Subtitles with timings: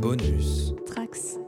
[0.00, 0.72] Bonus.
[0.86, 1.38] Trax.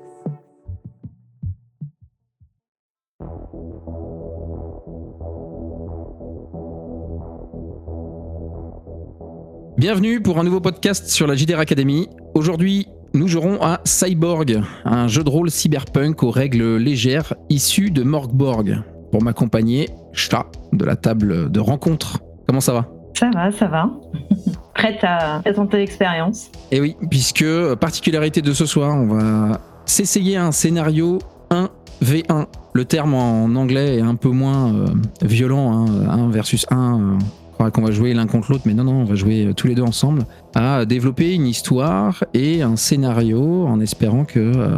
[9.79, 12.09] Bienvenue pour un nouveau podcast sur la JDR Academy.
[12.35, 18.03] Aujourd'hui, nous jouerons à Cyborg, un jeu de rôle cyberpunk aux règles légères issu de
[18.03, 18.83] Morgborg.
[19.13, 22.19] Pour m'accompagner, Chat de la table de rencontre.
[22.49, 22.89] Comment ça va?
[23.15, 23.91] Ça va, ça va.
[24.81, 26.51] Prête à présenter l'expérience.
[26.71, 27.45] Eh oui, puisque
[27.75, 31.19] particularité de ce soir, on va s'essayer un scénario
[31.51, 32.47] 1v1.
[32.73, 34.87] Le terme en anglais est un peu moins euh,
[35.21, 37.19] violent, 1 versus 1.
[37.21, 39.53] je crois qu'on va jouer l'un contre l'autre, mais non, non, on va jouer euh,
[39.53, 40.23] tous les deux ensemble
[40.55, 44.71] à développer une histoire et un scénario en espérant que euh,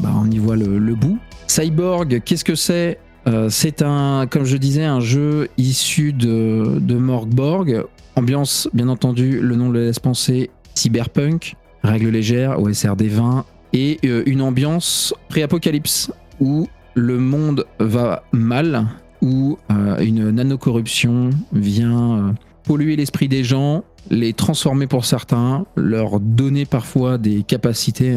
[0.00, 1.18] bah, y voit le bout.
[1.48, 3.00] Cyborg, qu'est-ce que c'est?
[3.28, 7.84] Euh, C'est un, comme je disais, un jeu issu de, de Morgborg.
[8.16, 14.22] Ambiance, bien entendu, le nom le laisse penser, cyberpunk, règles légères, OSRD 20, et euh,
[14.26, 18.86] une ambiance pré-apocalypse où le monde va mal,
[19.22, 22.32] où euh, une nanocorruption vient euh,
[22.64, 28.16] polluer l'esprit des gens, les transformer pour certains, leur donner parfois des capacités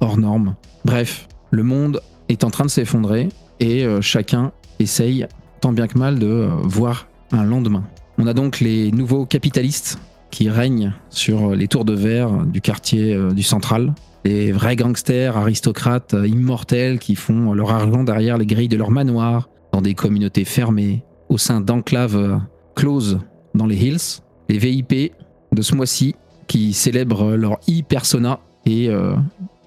[0.00, 0.54] hors normes.
[0.84, 5.26] Bref, le monde est en train de s'effondrer et chacun essaye
[5.60, 7.84] tant bien que mal de euh, voir un lendemain.
[8.18, 9.98] On a donc les nouveaux capitalistes
[10.30, 13.92] qui règnent sur les tours de verre du quartier euh, du central.
[14.24, 18.90] Les vrais gangsters, aristocrates, euh, immortels qui font leur argent derrière les grilles de leur
[18.90, 22.36] manoir, dans des communautés fermées, au sein d'enclaves euh,
[22.74, 23.20] closes
[23.54, 24.20] dans les hills.
[24.48, 25.12] Les VIP
[25.52, 26.16] de ce mois-ci
[26.48, 29.14] qui célèbrent leur e-persona et euh,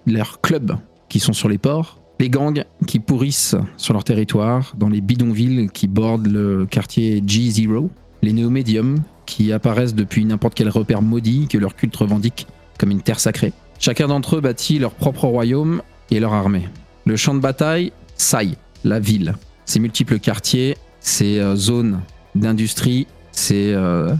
[0.05, 0.75] leurs clubs
[1.09, 1.99] qui sont sur les ports.
[2.19, 7.89] Les gangs qui pourrissent sur leur territoire, dans les bidonvilles qui bordent le quartier G0.
[8.21, 12.47] Les néo-médiums qui apparaissent depuis n'importe quel repère maudit que leur culte revendique
[12.79, 13.53] comme une terre sacrée.
[13.79, 16.69] Chacun d'entre eux bâtit leur propre royaume et leur armée.
[17.05, 18.51] Le champ de bataille, Sai,
[18.83, 19.35] la ville.
[19.65, 22.01] Ses multiples quartiers, ses euh, zones
[22.35, 24.15] d'industrie, ses euh,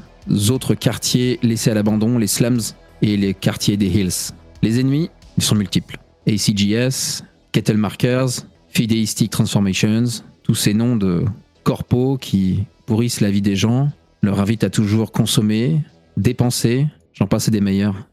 [0.50, 2.62] autres quartiers laissés à l'abandon, les slums
[3.02, 4.34] et les quartiers des hills.
[4.62, 5.98] Les ennemis, ils sont multiples.
[6.28, 7.24] ACGS,
[7.54, 11.24] Kettle Markers, Fideistic Transformations, tous ces noms de
[11.64, 13.92] corpos qui pourrissent la vie des gens,
[14.24, 15.80] leur invitent à toujours consommer,
[16.18, 18.08] dépenser, j'en passe des meilleurs.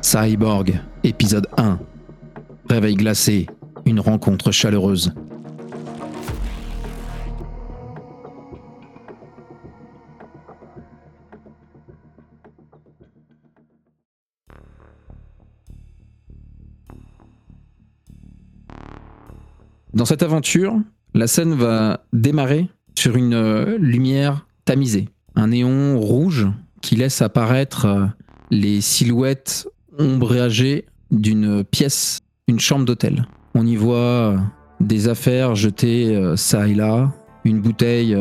[0.00, 1.78] Cyborg, épisode 1.
[2.70, 3.48] Réveil glacé,
[3.84, 5.12] une rencontre chaleureuse.
[20.00, 20.80] Dans cette aventure,
[21.12, 26.48] la scène va démarrer sur une euh, lumière tamisée, un néon rouge
[26.80, 28.06] qui laisse apparaître euh,
[28.50, 29.68] les silhouettes
[29.98, 33.26] ombragées d'une pièce, une chambre d'hôtel.
[33.54, 34.38] On y voit euh,
[34.80, 37.12] des affaires jetées ça et là,
[37.44, 38.16] une bouteille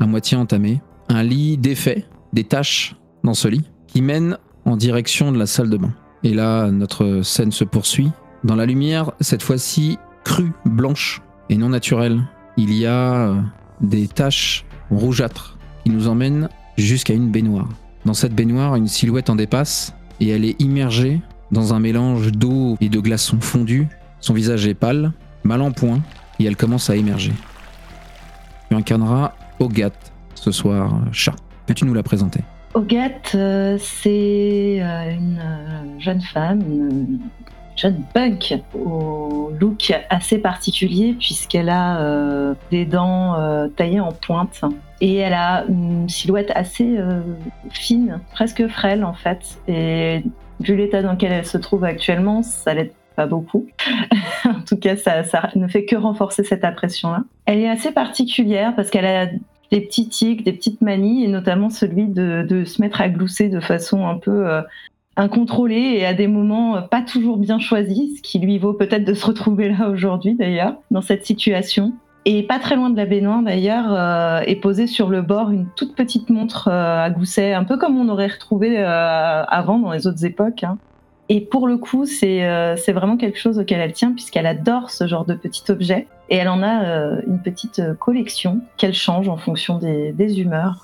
[0.00, 4.36] à moitié entamée, un lit défait, des taches dans ce lit, qui mène
[4.66, 5.94] en direction de la salle de bain.
[6.22, 8.10] Et là, notre scène se poursuit.
[8.44, 12.22] Dans la lumière, cette fois-ci crue, blanche et non naturelle,
[12.56, 13.40] il y a euh,
[13.80, 17.68] des taches rougeâtres qui nous emmènent jusqu'à une baignoire.
[18.04, 21.20] Dans cette baignoire, une silhouette en dépasse et elle est immergée
[21.50, 23.88] dans un mélange d'eau et de glaçons fondus.
[24.20, 26.00] Son visage est pâle, mal en point,
[26.38, 27.32] et elle commence à émerger.
[28.70, 29.92] Tu incarneras Ogat
[30.34, 31.36] ce soir, chat.
[31.66, 32.40] Peux-tu nous la présenter?
[32.74, 37.20] Ogat, euh, c'est euh, une jeune femme,
[37.76, 44.62] jeune punk au look assez particulier puisqu'elle a euh, des dents euh, taillées en pointe
[45.00, 47.20] et elle a une silhouette assez euh,
[47.70, 49.58] fine, presque frêle en fait.
[49.68, 50.22] Et
[50.60, 53.66] vu l'état dans lequel elle se trouve actuellement, ça l'aide pas beaucoup.
[54.44, 55.22] en tout cas, ça,
[55.54, 57.22] ne fait que renforcer cette impression-là.
[57.46, 59.26] Elle est assez particulière parce qu'elle a
[59.70, 63.60] des petits tics, des petites manies, et notamment celui de, se mettre à glousser de
[63.60, 64.62] façon un peu
[65.16, 69.04] incontrôlée et à des moments euh, pas toujours bien choisis, ce qui lui vaut peut-être
[69.04, 71.92] de se retrouver là aujourd'hui d'ailleurs, dans cette situation.
[72.26, 75.66] Et pas très loin de la baignoire d'ailleurs, euh, est posée sur le bord une
[75.76, 80.06] toute petite montre euh, à gousset, un peu comme on aurait retrouvé avant dans les
[80.06, 80.64] autres époques.
[80.64, 80.78] hein.
[81.28, 85.24] Et pour le coup, c'est vraiment quelque chose auquel elle tient, puisqu'elle adore ce genre
[85.24, 86.06] de petit objet.
[86.28, 90.82] Et elle en a une petite collection qu'elle change en fonction des humeurs.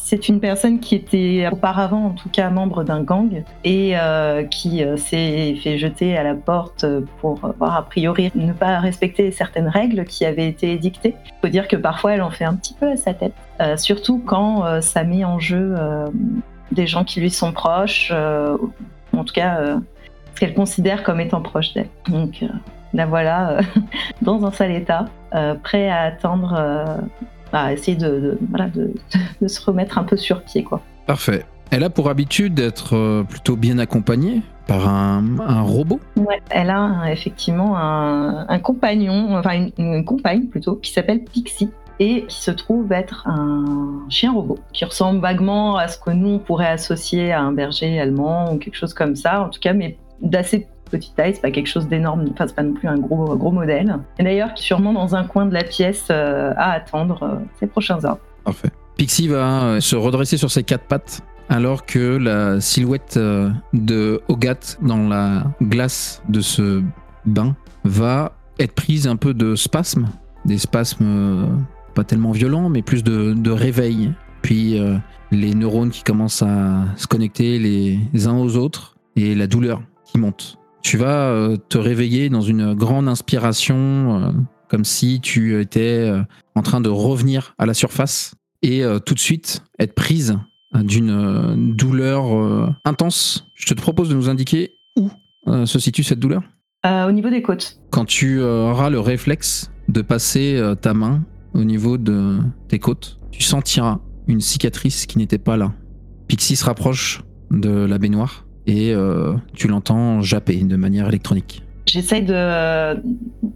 [0.00, 0.04] Euh.
[0.04, 4.82] C'est une personne qui était auparavant, en tout cas, membre d'un gang et euh, qui
[4.84, 6.84] euh, s'est fait jeter à la porte
[7.20, 11.14] pour, a priori, ne pas respecter certaines règles qui avaient été édictées.
[11.26, 13.34] Il faut dire que parfois, elle en fait un petit peu à sa tête,
[13.76, 15.74] surtout quand ça met en jeu
[16.72, 19.60] des gens qui lui sont proches, en tout cas,
[20.34, 21.88] ce qu'elle considère comme étant proche d'elle.
[22.08, 22.44] Donc,
[22.92, 23.60] la voilà
[24.22, 25.06] dans un sale état,
[25.62, 27.00] prêt à attendre
[27.52, 28.38] à essayer de,
[29.40, 30.62] de, se remettre un peu sur pied.
[30.62, 30.80] Quoi.
[31.06, 31.44] Parfait.
[31.70, 36.00] Elle a pour habitude d'être euh, plutôt bien accompagnée par un, robot?
[36.16, 42.40] Ouais, elle a effectivement un, compagnon, enfin une, compagne plutôt, qui s'appelle Pixie et qui
[42.40, 46.68] se trouve être un chien robot qui ressemble vaguement à ce que nous on pourrait
[46.68, 50.68] associer à un berger allemand ou quelque chose comme ça, en tout cas, mais d'assez
[50.90, 53.50] petite taille, c'est pas quelque chose d'énorme, enfin c'est pas non plus un gros, gros
[53.50, 53.98] modèle.
[54.18, 58.04] Et d'ailleurs, sûrement dans un coin de la pièce euh, à attendre euh, ses prochains
[58.04, 58.20] ordres.
[58.44, 58.70] Parfait.
[58.96, 64.76] Pixie va euh, se redresser sur ses quatre pattes alors que la silhouette de Hogat
[64.82, 66.80] dans la glace de ce
[67.26, 70.06] bain va être prise un peu de spasmes,
[70.44, 71.58] des spasmes
[71.96, 74.12] pas tellement violents, mais plus de, de réveil.
[74.42, 74.80] Puis
[75.32, 80.18] les neurones qui commencent à se connecter les uns aux autres et la douleur qui
[80.18, 80.59] monte.
[80.82, 84.32] Tu vas euh, te réveiller dans une grande inspiration, euh,
[84.68, 86.22] comme si tu étais euh,
[86.54, 90.36] en train de revenir à la surface et tout de suite être prise
[90.74, 93.46] d'une douleur intense.
[93.54, 95.08] Je te propose de nous indiquer où
[95.64, 96.42] se situe cette douleur.
[96.84, 97.80] au niveau des côtes.
[97.88, 101.24] Quand tu auras le réflexe de passer ta main
[101.54, 102.36] au niveau de
[102.68, 105.72] tes côtes, tu sentiras une cicatrice qui n'était pas là.
[106.28, 111.64] Pixie se rapproche de la baignoire et euh, tu l'entends japper de manière électronique.
[111.86, 112.22] J'essaye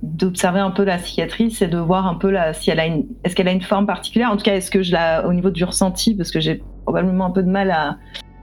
[0.02, 3.04] d'observer un peu la cicatrice et de voir un peu la, si elle a une,
[3.22, 4.32] est-ce qu'elle a une forme particulière?
[4.32, 7.26] En tout cas, est-ce que je la, au niveau du ressenti, parce que j'ai probablement
[7.26, 7.96] un peu de mal à,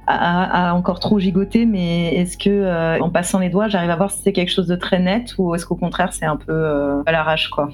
[0.07, 4.12] à, encore trop gigoter, mais est-ce que euh, en passant les doigts, j'arrive à voir
[4.12, 7.03] si c'est quelque chose de très net ou est-ce qu'au contraire c'est un peu euh,
[7.06, 7.69] à l'arrache quoi?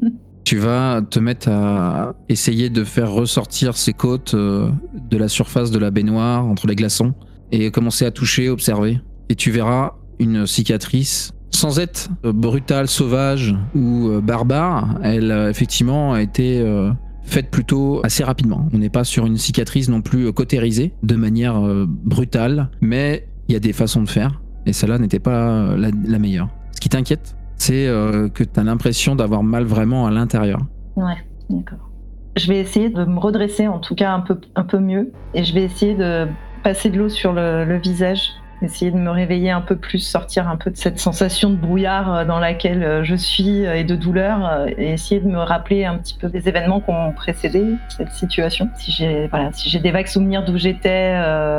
[0.44, 5.78] tu vas te mettre à essayer de faire ressortir ces côtes de la surface de
[5.78, 7.14] la baignoire entre les glaçons
[7.52, 9.00] et commencer à toucher, observer.
[9.28, 14.98] Et tu verras une cicatrice sans être brutale, sauvage ou euh, barbare.
[15.02, 16.90] Elle, euh, effectivement, a été euh,
[17.22, 18.68] faite plutôt assez rapidement.
[18.72, 23.56] On n'est pas sur une cicatrice non plus cautérisée de manière brutale, mais il y
[23.56, 24.40] a des façons de faire.
[24.66, 26.48] Et celle-là n'était pas la, meilleure.
[26.72, 30.60] Ce qui t'inquiète, c'est que tu as l'impression d'avoir mal vraiment à l'intérieur.
[30.96, 31.16] Ouais,
[31.48, 31.90] d'accord.
[32.36, 35.44] Je vais essayer de me redresser en tout cas un peu, un peu mieux et
[35.44, 36.26] je vais essayer de
[36.62, 40.56] passer de l'eau sur le, visage, essayer de me réveiller un peu plus, sortir un
[40.56, 43.96] peu de cette sensation de brouillard euh, dans laquelle euh, je suis euh, et de
[43.96, 48.12] douleur, et essayer de me rappeler un petit peu des événements qui ont précédé cette
[48.12, 48.68] situation.
[48.76, 51.12] Si j'ai voilà, si j'ai des vagues souvenirs d'où j'étais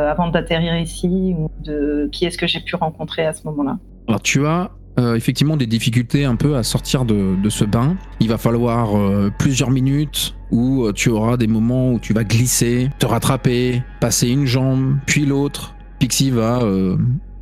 [0.09, 3.77] avant d'atterrir ici, ou de qui est-ce que j'ai pu rencontrer à ce moment-là.
[4.07, 7.95] Alors tu as effectivement des difficultés un peu à sortir de, ce bain.
[8.19, 8.91] Il va falloir
[9.37, 14.27] plusieurs minutes où euh, tu auras des moments où tu vas glisser, te rattraper, passer
[14.27, 15.73] une jambe, puis l'autre.
[15.99, 16.97] Pixie va, euh,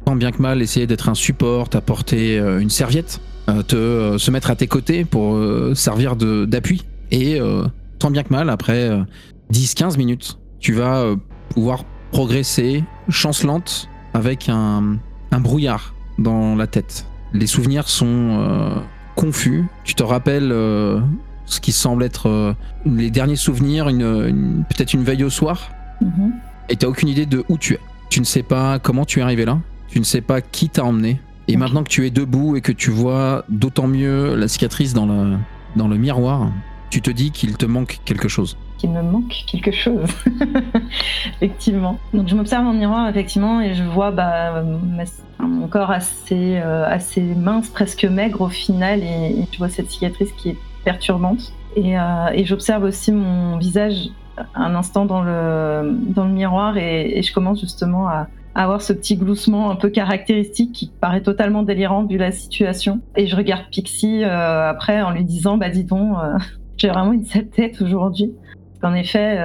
[0.06, 3.20] tant bien que mal, essayer d'être un support, t'apporter euh, une serviette,
[3.68, 5.40] te se mettre à tes côtés pour
[5.74, 6.84] servir d'appui.
[7.10, 7.40] Et
[7.98, 8.92] tant bien que mal, après
[9.52, 11.16] 10-15 minutes, tu vas
[11.56, 15.00] pouvoir progresser chancelante avec un,
[15.32, 17.08] brouillard dans la tête.
[17.34, 18.82] Les souvenirs sont
[19.16, 19.66] confus.
[19.84, 20.52] Tu te rappelles
[21.50, 22.54] ce qui semble être euh,
[22.86, 25.72] les derniers souvenirs, une, peut-être une veille au soir.
[26.02, 26.34] Mhm.
[26.70, 27.80] Et tu n'as aucune idée de où tu es.
[28.10, 29.60] Tu ne sais pas comment tu es arrivé là.
[29.88, 31.20] Tu ne sais pas qui t'a emmené.
[31.48, 35.08] Et maintenant que tu es debout et que tu vois d'autant mieux la cicatrice dans
[35.08, 35.36] le,
[35.76, 36.52] dans le miroir,
[36.92, 38.56] tu te dis qu'il te manque quelque chose.
[38.78, 40.08] Qu'il me manque quelque chose.
[41.42, 41.98] effectivement.
[42.14, 44.64] Donc je m'observe en miroir, effectivement, et je vois bah,
[45.48, 49.90] mon corps assez, euh, assez mince, presque maigre au final, et, et je vois cette
[49.90, 51.54] cicatrice qui est perturbante.
[51.78, 54.10] Euh, et, j'observe aussi mon visage
[54.56, 59.16] un instant dans le, dans le miroir et, je commence justement à, avoir ce petit
[59.16, 63.00] gloussement un peu caractéristique qui paraît totalement délirant vu la situation.
[63.16, 66.38] Et je regarde Pixie euh, après en lui disant Bah dis donc, euh,
[66.78, 68.34] j'ai vraiment une sale tête aujourd'hui.
[68.82, 69.36] En effet,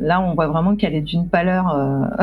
[0.00, 1.76] là, on voit vraiment qu'elle est d'une pâleur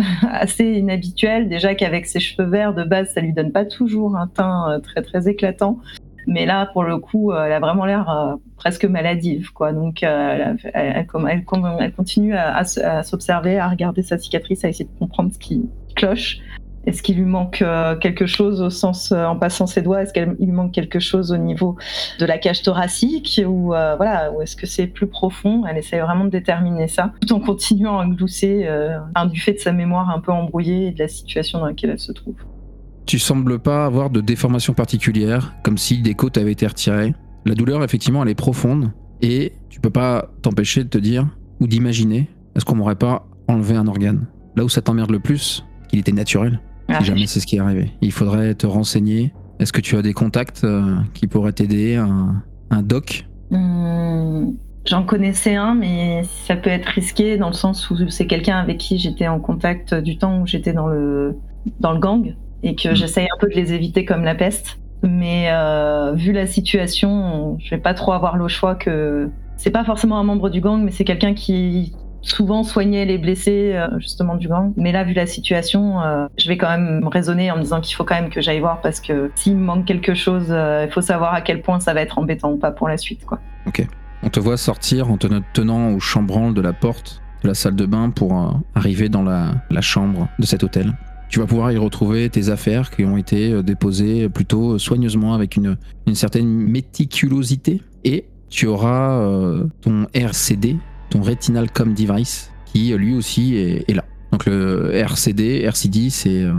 [0.31, 1.47] assez inhabituelle.
[1.47, 5.01] Déjà qu'avec ses cheveux verts, de base, ça lui donne pas toujours un teint très
[5.01, 5.79] très éclatant.
[6.27, 9.73] Mais là, pour le coup, elle a vraiment l'air presque maladive, quoi.
[9.73, 11.45] Donc, euh, elle, elle,
[11.95, 12.63] continue à,
[13.03, 16.39] s'observer, à regarder sa cicatrice, à essayer de comprendre ce qui cloche.
[16.85, 20.01] Est-ce qu'il lui manque euh, quelque chose au sens euh, en passant ses doigts?
[20.01, 21.75] Est-ce qu'il lui manque quelque chose au niveau
[22.19, 25.65] de la cage thoracique ou euh, voilà est-ce que c'est plus profond?
[25.67, 28.67] Elle essaie vraiment de déterminer ça, tout en continuant à glousser
[29.31, 31.99] du fait de sa mémoire un peu embrouillée et de la situation dans laquelle elle
[31.99, 32.35] se trouve.
[33.05, 37.13] Tu sembles pas avoir de déformation particulière, comme si des côtes avaient été retirées.
[37.45, 41.27] La douleur, effectivement, elle est profonde et tu peux pas t'empêcher de te dire
[41.59, 44.27] ou d'imaginer est-ce qu'on m'aurait pas enlevé un organe?
[44.55, 46.59] Là où ça t'emmerde le plus, qu'il était naturel
[46.97, 47.91] si jamais c'est ce qui est arrivé.
[48.01, 49.33] Il faudrait te renseigner.
[49.59, 53.25] Est-ce que tu as des contacts euh, qui pourraient t'aider un, doc?
[53.51, 54.51] Hmm,
[54.85, 58.77] J'en connaissais un, mais ça peut être risqué dans le sens où c'est quelqu'un avec
[58.77, 61.35] qui j'étais en contact du temps où j'étais dans le,
[61.79, 62.95] dans le gang et que hmm.
[62.95, 64.79] j'essaye un peu de les éviter comme la peste.
[65.03, 69.83] Mais euh, vu la situation, je vais pas trop avoir le choix que c'est pas
[69.83, 74.35] forcément un membre du gang, mais c'est quelqu'un qui souvent soigner les blessés euh, justement
[74.35, 74.73] du gang.
[74.75, 77.95] Mais là, vu la situation, euh, je vais quand même raisonner en me disant qu'il
[77.95, 80.91] faut quand même que j'aille voir parce que s'il me manque quelque chose, euh, il
[80.91, 83.25] faut savoir à quel point ça va être embêtant ou pas pour la suite.
[83.25, 83.39] Quoi.
[83.67, 83.85] Ok.
[84.23, 87.75] On te voit sortir en te tenant au chambranle de la porte de la salle
[87.75, 90.91] de bain pour arriver dans la, chambre de cet hôtel.
[91.29, 95.77] Tu vas pouvoir y retrouver tes affaires qui ont été déposées plutôt soigneusement avec une,
[96.05, 99.23] une certaine méticulosité et tu auras
[99.79, 100.75] ton RCD,
[101.09, 104.05] ton Retinal Com Device, qui lui aussi est, là.
[104.31, 106.53] Donc le RCD, RCD, c'est euh,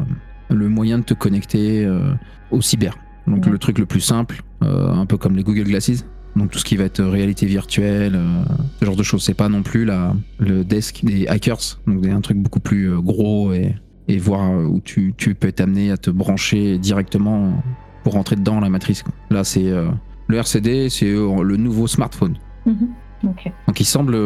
[0.49, 2.13] le moyen de te connecter euh,
[2.51, 2.97] au cyber.
[3.27, 6.05] Donc le truc le plus simple, euh, un peu comme les Google Glasses.
[6.37, 8.19] Donc tout ce qui va être réalité virtuelle,
[8.79, 9.23] ce genre de choses.
[9.23, 11.81] C'est pas non plus la, le desk des hackers.
[11.87, 13.75] Donc un truc beaucoup plus gros et,
[14.09, 17.63] et voir où tu, tu peux t'amener à te brancher directement
[18.05, 19.03] pour rentrer dedans la matrice.
[19.31, 19.73] Là c'est
[20.29, 22.37] le RCD, c'est le nouveau smartphone.
[23.23, 24.17] Donc il semble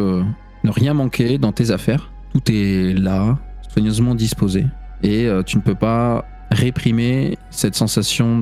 [0.65, 2.11] ne rien manquer dans tes affaires.
[2.33, 3.37] Tout est là,
[3.69, 4.65] soigneusement disposé.
[5.03, 8.41] Et euh, tu ne peux pas réprimer cette sensation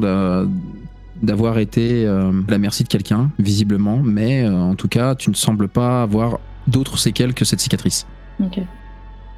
[1.21, 3.99] d'avoir été euh, la merci de quelqu'un, visiblement.
[4.03, 8.07] Mais euh, en tout cas, tu ne sembles pas avoir d'autres séquelles que cette cicatrice.
[8.41, 8.59] Ok.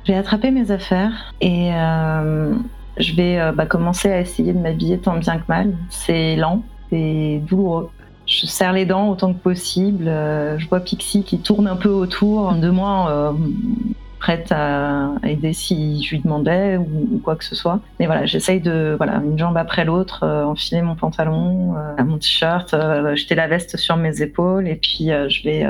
[0.06, 5.18] Je vais attraper mes affaires et je vais bah, commencer à essayer de m'habiller tant
[5.18, 5.76] bien que mal.
[5.90, 7.90] C'est lent, c'est douloureux.
[8.26, 10.08] Je serre les dents autant que possible.
[10.08, 13.32] Euh, je vois Pixie qui tourne un peu autour de moi, euh,
[14.20, 17.80] prête à aider si je lui demandais ou, quoi que ce soit.
[18.00, 22.76] Mais voilà, j'essaye de, voilà, une jambe après l'autre, euh, enfiler mon pantalon, mon t-shirt,
[23.16, 25.68] jeter la veste sur mes épaules et puis je vais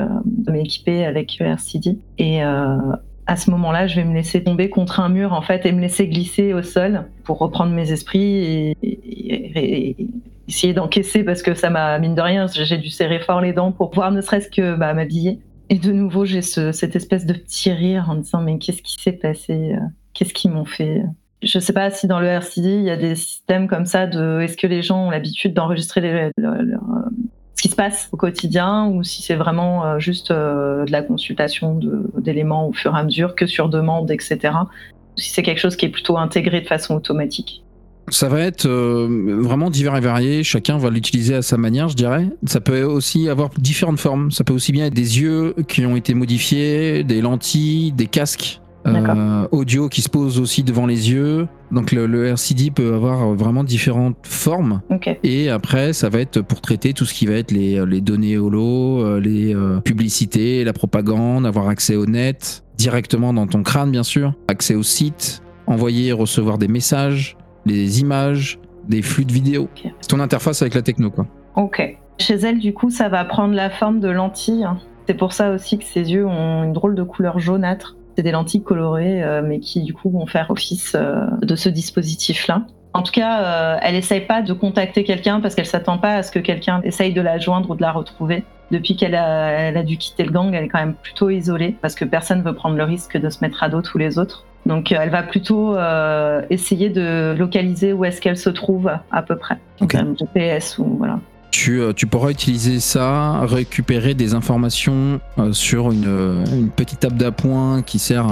[0.50, 1.98] m'équiper avec RCD.
[2.18, 5.72] Et à ce moment-là, je vais me laisser tomber contre un mur en fait et
[5.72, 9.96] me laisser glisser au sol pour reprendre mes esprits et
[10.48, 13.72] essayer d'encaisser parce que ça m'a, mine de rien, j'ai dû serrer fort les dents
[13.72, 15.40] pour pouvoir ne serait-ce que bah, m'habiller.
[15.68, 19.00] Et de nouveau, j'ai cette espèce de petit rire en me disant mais qu'est-ce qui
[19.02, 19.80] s'est passé euh,
[20.14, 21.02] Qu'est-ce qu'ils m'ont fait?
[21.42, 24.06] Je ne sais pas si dans le RCD, il y a des systèmes comme ça
[24.06, 26.62] de est-ce que les gens ont l'habitude d'enregistrer euh,
[27.56, 31.78] ce qui se passe au quotidien ou si c'est vraiment euh, juste de la consultation
[32.16, 34.38] d'éléments au fur et à mesure que sur demande, etc.
[35.16, 37.65] Si c'est quelque chose qui est plutôt intégré de façon automatique.
[38.08, 40.44] Ça va être euh, vraiment divers et varié.
[40.44, 42.28] Chacun va l'utiliser à sa manière, je dirais.
[42.46, 44.30] Ça peut aussi avoir différentes formes.
[44.30, 48.60] Ça peut aussi bien être des yeux qui ont été modifiés, des lentilles, des casques
[48.86, 51.48] euh, audio qui se posent aussi devant les yeux.
[51.72, 54.82] Donc le, RCD peut avoir vraiment différentes formes.
[55.24, 58.38] Et après, ça va être pour traiter tout ce qui va être les, les données
[58.38, 64.04] holo, euh, les publicités, la propagande, avoir accès au net, directement dans ton crâne bien
[64.04, 67.36] sûr, accès au site, envoyer et recevoir des messages
[67.66, 68.58] des images,
[68.88, 69.68] des flux de vidéos.
[70.00, 71.26] C'est ton interface avec la techno, quoi.
[71.56, 71.98] Ok.
[72.18, 74.66] Chez elle, du coup, ça va prendre la forme de lentilles.
[75.06, 77.96] C'est pour ça aussi que ses yeux ont une drôle de couleur jaunâtre.
[78.16, 81.68] C'est des lentilles colorées, euh, mais qui du coup vont faire office euh, de ce
[81.68, 82.62] dispositif-là.
[82.94, 86.22] En tout cas, euh, elle essaye pas de contacter quelqu'un parce qu'elle s'attend pas à
[86.22, 88.44] ce que quelqu'un essaye de la joindre ou de la retrouver.
[88.70, 91.76] Depuis qu'elle a, elle a dû quitter le gang, elle est quand même plutôt isolée
[91.82, 94.46] parce que personne veut prendre le risque de se mettre à dos tous les autres.
[94.66, 99.22] Donc euh, elle va plutôt euh, essayer de localiser où est-ce qu'elle se trouve à
[99.22, 99.58] peu près.
[99.80, 99.98] Okay.
[100.18, 101.20] GPS ou voilà.
[101.52, 105.20] Tu, euh, tu, pourras utiliser ça, récupérer des informations
[105.52, 108.26] sur une, une, petite table d'appoint qui sert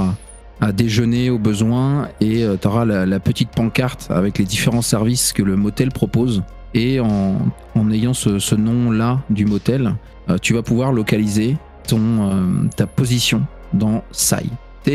[0.61, 5.43] à, déjeuner au besoin et tu auras la, petite pancarte avec les différents services que
[5.43, 6.43] le motel propose.
[6.75, 7.37] Et en,
[7.77, 9.95] en ayant ce, ce nom-là du motel,
[10.43, 14.47] tu vas pouvoir localiser ton, ta position dans SAI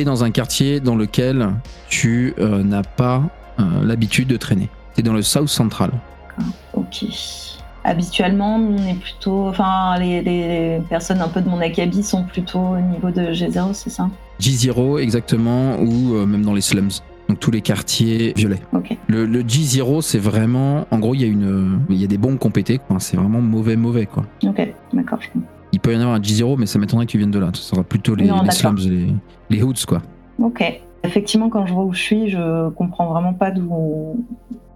[0.05, 1.50] dans un quartier dans lequel
[1.89, 3.24] tu euh, n'as pas
[3.60, 4.69] euh, l'habitude de traîner.
[4.93, 5.91] Tu es dans le South Central.
[6.74, 7.05] Ok.
[7.84, 9.48] Habituellement, on est plutôt.
[9.48, 13.89] Enfin, les, personnes un peu de mon acabit sont plutôt au niveau de G0, c'est
[13.89, 14.10] ça?
[14.39, 16.89] G0, exactement, ou euh, même dans les slums.
[17.27, 18.62] Donc tous les quartiers violets.
[18.74, 18.96] Ok.
[19.08, 20.88] Le, le G0, c'est vraiment.
[20.91, 22.79] En gros, il y, a une- il y a des bombes compétées.
[22.79, 22.98] quoi.
[23.00, 24.05] C'est vraiment mauvais, mauvais.
[24.05, 24.25] quoi.
[24.43, 25.19] Ok, d'accord.
[25.22, 25.50] je comprends.
[25.89, 27.50] Il peut y en avoir un G0, mais ça m'étonnerait que tu viennes de là.
[27.53, 28.53] Ce sera plutôt les, Non, les d'accord.
[28.53, 29.08] slums, les,
[29.50, 30.01] les hoods, quoi.
[30.41, 30.63] Ok.
[31.03, 34.17] Effectivement, quand je vois où je suis, je comprends vraiment pas d'où.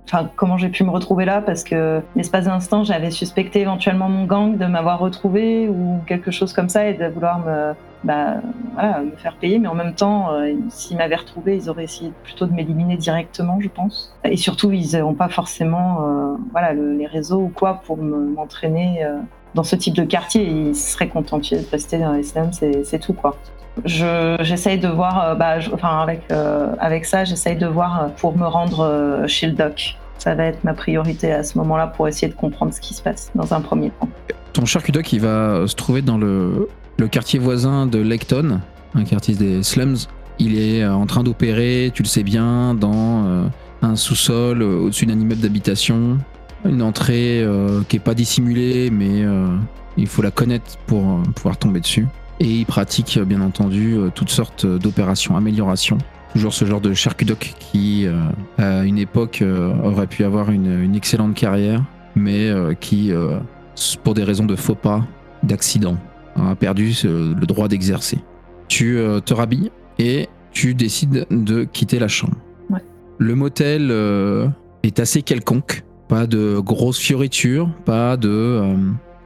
[0.06, 4.26] Enfin, comment j'ai pu me retrouver là parce que l'espace d'instant, j'avais suspecté éventuellement mon
[4.26, 8.36] gang de m'avoir retrouvé ou quelque chose comme ça et de vouloir me, bah,
[8.74, 9.60] voilà, me faire payer.
[9.60, 13.60] Mais en même temps, euh, s'ils m'avaient retrouvé, ils auraient essayé plutôt de m'éliminer directement,
[13.62, 14.14] je pense.
[14.26, 18.34] Et surtout, ils n'ont pas forcément euh, voilà, le- les réseaux ou quoi pour me-
[18.34, 19.18] m'entraîner euh,
[19.56, 20.44] dans ce type de quartier.
[20.50, 23.38] Ils seraient contentieux de rester dans les slums, c'est tout quoi.
[23.86, 28.08] Je- J'essaye de voir, euh, bah, enfin avec euh, avec ça, j'essaye de voir euh,
[28.18, 29.96] pour me rendre chez le doc.
[30.20, 33.02] Ça va être ma priorité à ce moment-là pour essayer de comprendre ce qui se
[33.02, 34.08] passe dans un premier temps.
[34.54, 38.60] Ton charcutoc, il va se trouver dans le, le quartier voisin de Lecton,
[38.94, 39.98] un quartier des slums.
[40.40, 43.48] Il est en train d'opérer, tu le sais bien, dans
[43.82, 46.20] un sous-sol au-dessus d'un immeuble d'habitation.
[46.66, 49.48] Une entrée euh, qui est pas dissimulée, mais euh,
[49.98, 52.08] il faut la connaître pour euh, pouvoir tomber dessus.
[52.40, 55.98] Et il pratique, bien entendu, toutes sortes d'opérations, améliorations.
[56.34, 58.08] Toujours ce genre de charcutoc qui,
[58.58, 59.44] à une époque,
[59.84, 61.84] aurait pu avoir une, une excellente carrière,
[62.16, 62.52] mais
[62.82, 63.14] qui,
[64.04, 65.06] pour des raisons de faux pas,
[65.44, 65.96] d'accident,
[66.36, 68.18] a perdu le droit d'exercer.
[68.68, 72.36] Tu te rhabilles et tu décides de quitter la chambre.
[72.72, 72.84] Ouais.
[73.20, 73.94] Le motel
[74.82, 75.84] est assez quelconque.
[76.14, 78.76] Pas de grosses fioritures, pas de euh,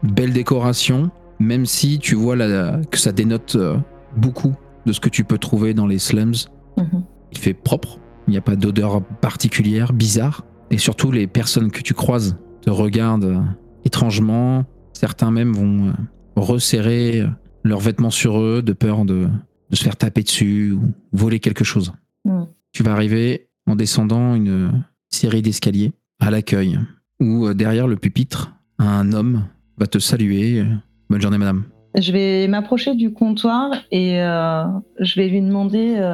[0.03, 3.75] belles décorations, même si tu vois là, que ça dénote euh,
[4.15, 6.36] beaucoup de ce que tu peux trouver dans les slums.
[6.77, 7.03] Mhm.
[7.34, 10.46] Il fait propre, il n'y a pas d'odeur particulière, bizarre.
[10.72, 13.41] Et surtout, les personnes que tu croises te regardent euh,
[13.84, 14.63] étrangement.
[14.94, 15.94] Certains même vont
[16.38, 17.25] resserrer
[17.65, 19.27] leurs vêtements sur eux de peur de,
[19.70, 21.91] de se faire taper dessus ou voler quelque chose.
[22.24, 22.48] Mhm.
[22.72, 26.80] Tu vas arriver en descendant une série d'escaliers à l'accueil,
[27.20, 29.46] où euh, derrière le pupitre, un homme
[29.78, 30.64] va te saluer.
[31.10, 31.64] Bonne journée, madame.
[31.98, 34.66] Je vais m'approcher du comptoir et euh,
[35.00, 36.14] je vais lui demander euh,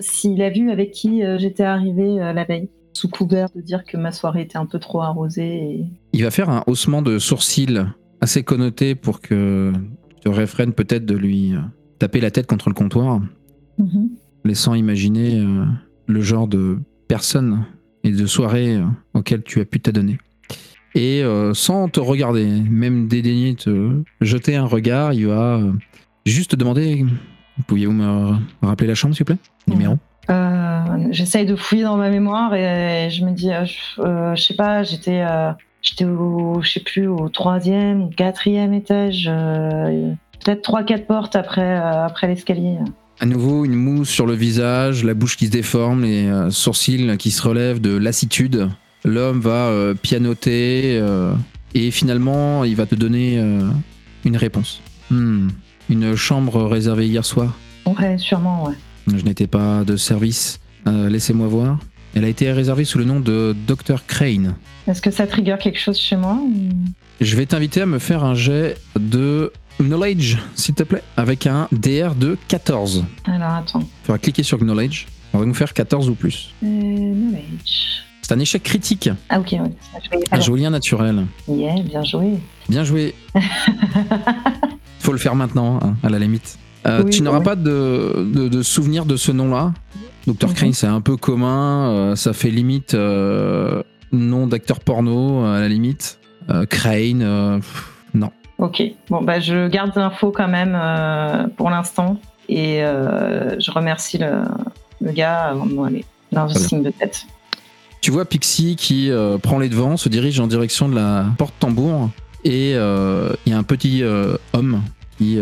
[0.00, 4.10] s'il a vu avec qui j'étais arrivée la veille, sous couvert de dire que ma
[4.10, 5.56] soirée était un peu trop arrosée.
[5.56, 5.84] Et...
[6.12, 7.86] Il va faire un haussement de sourcil
[8.20, 9.72] assez connoté pour que
[10.08, 11.54] tu te réfrènes peut-être de lui
[12.00, 13.20] taper la tête contre le comptoir,
[13.78, 14.10] Mhm.
[14.44, 15.44] laissant imaginer
[16.06, 17.66] le genre de personne
[18.04, 20.18] et de soirée euh, auquel tu as pu t'adonner.
[20.94, 25.72] Et euh, sans te regarder, même dédaigner te jeter un regard, il va euh,
[26.24, 27.04] juste te demander
[27.68, 29.38] Pouviez-vous me rappeler la chambre, s'il vous plaît?
[29.68, 29.96] Numéro
[30.28, 33.64] Euh, J'essaye de fouiller dans ma mémoire et je me dis, euh,
[34.34, 35.24] je, sais pas, j'étais,
[35.80, 39.30] j'étais au, je sais plus, au troisième ou quatrième étage,
[40.44, 42.78] peut-être trois quatre portes après, après l'escalier.
[43.20, 47.16] À nouveau, une mousse sur le visage, la bouche qui se déforme, les euh, sourcils
[47.18, 48.68] qui se relèvent de lassitude.
[49.04, 51.32] L'homme va euh, pianoter euh,
[51.74, 53.40] et finalement, il va te donner
[54.24, 54.80] une réponse.
[55.10, 55.48] Hmm,
[55.90, 57.56] une chambre réservée hier soir.
[57.86, 58.74] Ouais, sûrement, ouais.
[59.06, 60.60] Je n'étais pas de service.
[60.86, 61.78] Laissez-moi voir.
[62.14, 64.06] Elle a été réservée sous le nom de Dr.
[64.06, 64.54] Crane.
[64.86, 66.68] Est-ce que ça trigger quelque chose chez moi ou-
[67.20, 71.68] Je vais t'inviter à me faire un jet de knowledge, s'il te plaît, avec un
[71.72, 73.04] DR de 14.
[73.26, 73.80] Alors attends.
[73.80, 75.06] Il faudra cliquer sur knowledge.
[75.32, 76.50] On va nous faire 14 ou plus.
[76.62, 78.02] Euh, knowledge.
[78.22, 79.10] C'est un échec critique.
[79.28, 81.26] Ah ok, vais- Un joli naturel.
[81.48, 82.38] yeah, bien joué.
[82.68, 83.14] Bien joué.
[85.00, 86.58] Faut le faire maintenant, hein, à la limite.
[86.86, 87.44] Euh, Oui, tu n'auras ouais.
[87.44, 89.72] pas de, de, de souvenir de ce nom-là?
[90.26, 90.48] Dr.
[90.48, 90.54] Mhm.
[90.54, 91.88] Crane, c'est un peu commun.
[91.90, 93.82] euh, ça fait limite euh,
[94.12, 96.18] nom d'acteur porno, à la limite.
[96.70, 97.90] Crane, pff.
[98.58, 104.18] Ok, bon bah je garde l'info quand même euh, pour l'instant et euh, je remercie
[104.18, 104.42] le,
[105.00, 106.04] le gars avant de aller.
[106.30, 107.26] D'un signe de tête.
[108.00, 111.54] Tu vois Pixie qui euh, prend les devants, se dirige en direction de la porte
[111.58, 112.10] tambour.
[112.44, 112.76] Et il
[113.46, 114.02] y a un petit
[114.52, 114.82] homme
[115.16, 115.38] qui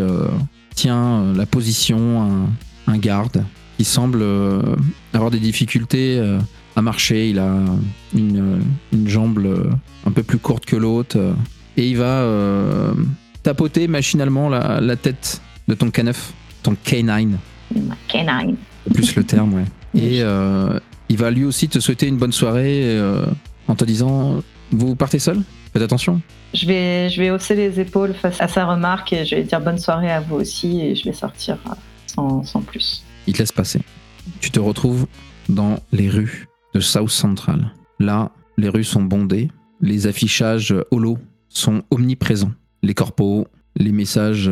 [0.73, 2.21] tient la position,
[2.87, 3.43] un, un garde,
[3.77, 4.23] qui semble
[5.13, 6.21] avoir des difficultés
[6.77, 7.29] à marcher.
[7.29, 7.51] Il a
[8.15, 8.61] une,
[8.93, 9.75] une jambe
[10.07, 11.17] un peu plus courte que l'autre.
[11.77, 12.93] Et il va euh,
[13.41, 17.37] tapoter machinalement la, la tête de ton canef, ton canine.
[17.75, 18.57] Ma canine.
[18.85, 19.65] C'est plus le terme, ouais.
[19.95, 23.25] Et euh, il va lui aussi te souhaiter une bonne soirée euh,
[23.67, 25.41] en te disant Vous partez seul?
[25.71, 26.21] Faites attention.
[26.53, 29.61] Je vais, je vais hausser les épaules face à sa remarque et je vais dire
[29.61, 31.57] bonne soirée à vous aussi et je vais sortir
[32.07, 33.03] sans, sans plus.
[33.27, 33.81] Il te laisse passer.
[34.39, 35.07] Tu te retrouves
[35.49, 37.71] dans les rues de South Central.
[37.99, 39.49] Là, les rues sont bondées.
[39.81, 41.17] Les affichages holo
[41.53, 42.51] sont omniprésents.
[42.81, 44.51] Les corpos, les messages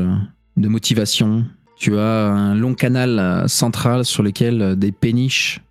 [0.58, 1.46] de motivation.
[1.76, 5.62] Tu as un long canal euh, central sur lequel euh, des péniches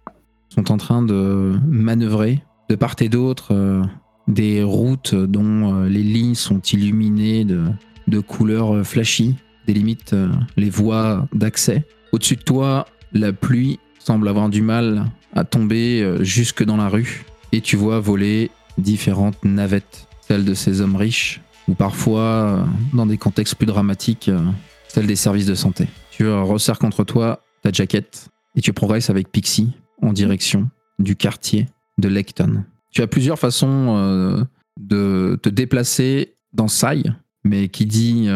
[0.48, 3.82] sont en train de manœuvrer de part et d'autre euh,
[4.26, 7.64] des routes dont euh, les lignes sont illuminées de,
[8.08, 11.84] de couleurs euh, flashy, délimitent euh, les voies d'accès.
[12.12, 16.88] Au-dessus de toi, la pluie semble avoir du mal à tomber euh, jusque dans la
[16.88, 22.64] rue et tu vois voler différentes navettes, celles de ces hommes riches ou parfois, euh,
[22.94, 24.38] dans des contextes plus dramatiques, euh,
[24.86, 25.88] celles des services de santé.
[26.12, 31.16] Tu euh, resserres contre toi ta jaquette et tu progresses avec Pixie en direction du
[31.16, 31.66] quartier
[31.98, 32.62] de Lecton.
[32.92, 34.46] Tu as plusieurs façons
[34.80, 37.02] de te déplacer dans Sai,
[37.44, 38.28] mais qui dit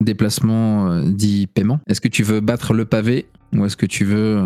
[0.00, 1.80] déplacement dit paiement.
[1.88, 4.40] Est-ce que tu veux battre le pavé ou est-ce que tu veux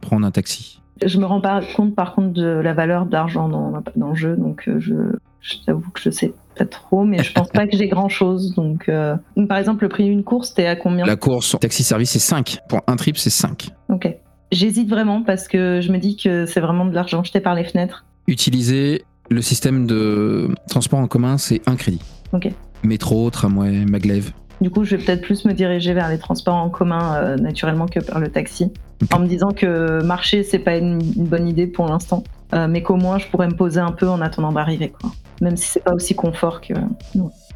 [0.00, 0.80] prendre un taxi?
[1.04, 4.36] Je me rends pas compte par contre de la valeur d'argent dans, dans le jeu,
[4.36, 4.94] donc euh, je,
[5.40, 8.54] je t'avoue que je sais pas trop, mais je pense pas que j'ai grand chose.
[8.54, 9.16] Donc, euh,
[9.48, 11.04] par exemple, le prix d'une course, t'es à combien?
[11.04, 12.58] La course taxi service c'est 5.
[12.68, 13.70] Pour un trip c'est 5.
[13.88, 14.16] Ok.
[14.52, 17.64] J'hésite vraiment parce que je me dis que c'est vraiment de l'argent jeté par les
[17.64, 18.04] fenêtres.
[18.28, 22.02] Utiliser le système de transport en commun c'est un crédit.
[22.32, 22.50] Ok.
[22.84, 24.30] Métro, tramway, maglev.
[24.60, 27.86] Du coup, je vais peut-être plus me diriger vers les transports en commun euh, naturellement
[27.86, 28.72] que par le taxi,
[29.12, 32.82] en me disant que marcher c'est pas une, une bonne idée pour l'instant, euh, mais
[32.82, 35.10] qu'au moins je pourrais me poser un peu en attendant d'arriver, quoi.
[35.40, 36.74] Même si c'est pas aussi confort que.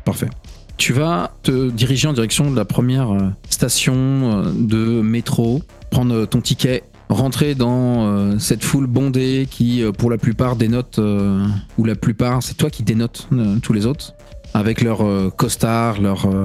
[0.04, 0.28] Parfait.
[0.76, 6.14] Tu vas te diriger en direction de la première euh, station euh, de métro, prendre
[6.14, 10.98] euh, ton ticket, rentrer dans euh, cette foule bondée qui, euh, pour la plupart, dénote,
[11.00, 11.44] euh,
[11.78, 14.14] ou la plupart, c'est toi qui dénotes euh, tous les autres,
[14.54, 16.44] avec leur euh, costard, leur euh,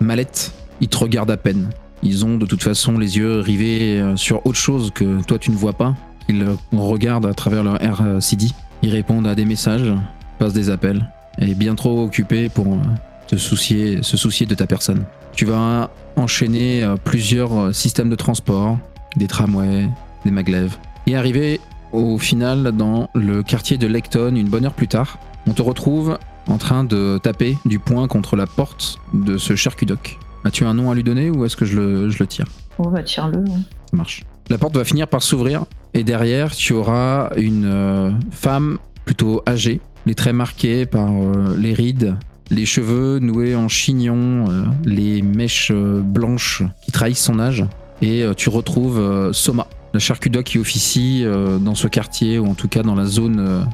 [0.00, 1.70] mallette, ils te regardent à peine.
[2.02, 5.50] Ils ont de toute façon les yeux rivés euh, sur autre chose que toi tu
[5.50, 5.94] ne vois pas.
[6.28, 8.46] Ils regardent à travers leur RCD.
[8.82, 9.92] Ils répondent à des messages,
[10.38, 15.04] passent des appels, et bien trop occupés pour euh, soucier, se soucier de ta personne.
[15.32, 18.78] Tu vas enchaîner euh, plusieurs systèmes de transport,
[19.16, 19.88] des tramways,
[20.24, 21.60] des maglevs, et arriver
[21.92, 25.18] au final dans le quartier de Lecton une bonne heure plus tard.
[25.46, 30.18] On te retrouve en train de taper du poing contre la porte de ce charcudoc.
[30.44, 32.46] As-tu un nom à lui donner ou est-ce que je le, je le tire?
[32.78, 33.38] Oh bah tire-le.
[33.38, 33.60] hein.
[33.90, 34.24] Ça marche.
[34.48, 39.80] La porte va finir par s'ouvrir et derrière tu auras une euh, femme plutôt âgée,
[40.06, 42.16] les traits marqués par euh, les rides,
[42.50, 47.64] les cheveux noués en chignon, euh, les mèches blanches qui trahissent son âge.
[48.02, 51.22] Et tu retrouves Soma, la charcudoc qui officie
[51.60, 53.66] dans ce quartier ou en tout cas dans la zone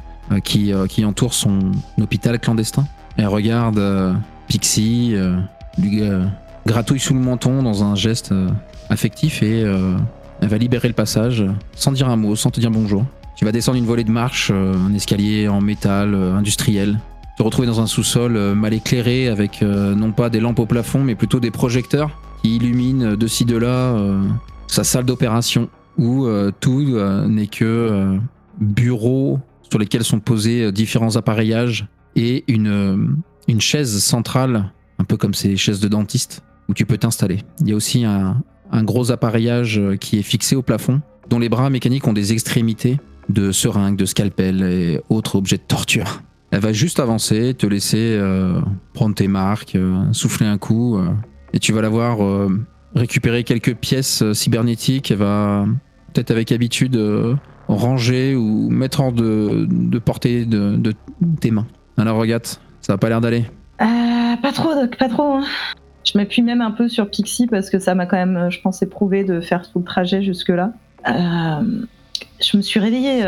[0.43, 1.59] qui, euh, qui entoure son
[2.01, 2.85] hôpital clandestin.
[3.17, 4.13] Elle regarde euh,
[4.47, 5.37] Pixie, euh,
[5.77, 6.25] lui euh,
[6.65, 8.49] gratouille sous le menton dans un geste euh,
[8.89, 9.95] affectif et euh,
[10.41, 11.43] elle va libérer le passage
[11.75, 13.05] sans dire un mot, sans te dire bonjour.
[13.35, 16.99] Tu vas descendre une volée de marche, euh, un escalier en métal euh, industriel.
[17.37, 20.65] Te retrouver dans un sous-sol euh, mal éclairé avec euh, non pas des lampes au
[20.65, 22.09] plafond mais plutôt des projecteurs
[22.41, 24.23] qui illuminent de ci de là euh,
[24.67, 28.17] sa salle d'opération où euh, tout euh, n'est que euh,
[28.59, 32.97] bureaux sur lesquels sont posés euh, différents appareillages et une, euh,
[33.47, 37.39] une chaise centrale, un peu comme ces chaises de dentiste, où tu peux t'installer.
[37.61, 41.39] Il y a aussi un, un gros appareillage euh, qui est fixé au plafond, dont
[41.39, 42.97] les bras mécaniques ont des extrémités
[43.29, 46.21] de seringues, de scalpels et autres objets de torture.
[46.51, 48.17] Elle va juste avancer, te laisser
[48.93, 49.77] prendre tes marques,
[50.13, 50.97] souffler un coup,
[51.51, 52.19] et tu vas la voir
[52.95, 55.11] récupérer quelques pièces cybernétiques.
[55.11, 55.65] Elle va
[56.17, 57.35] peut-être avec habitude euh,
[57.67, 60.93] ranger ou mettre hors de, de portée de, de
[61.39, 61.67] tes mains.
[61.95, 62.47] Alors regarde,
[62.81, 63.45] ça a pas l'air d'aller.
[63.81, 65.35] Euh, pas trop, Doc, pas trop.
[65.35, 65.43] hein.
[66.03, 68.59] Je m'appuie même un peu sur Pixie parce que ça m'a quand même, euh, je
[68.61, 70.71] pense, éprouvé de faire tout le trajet jusque-là.
[71.05, 73.23] Je me suis réveillée,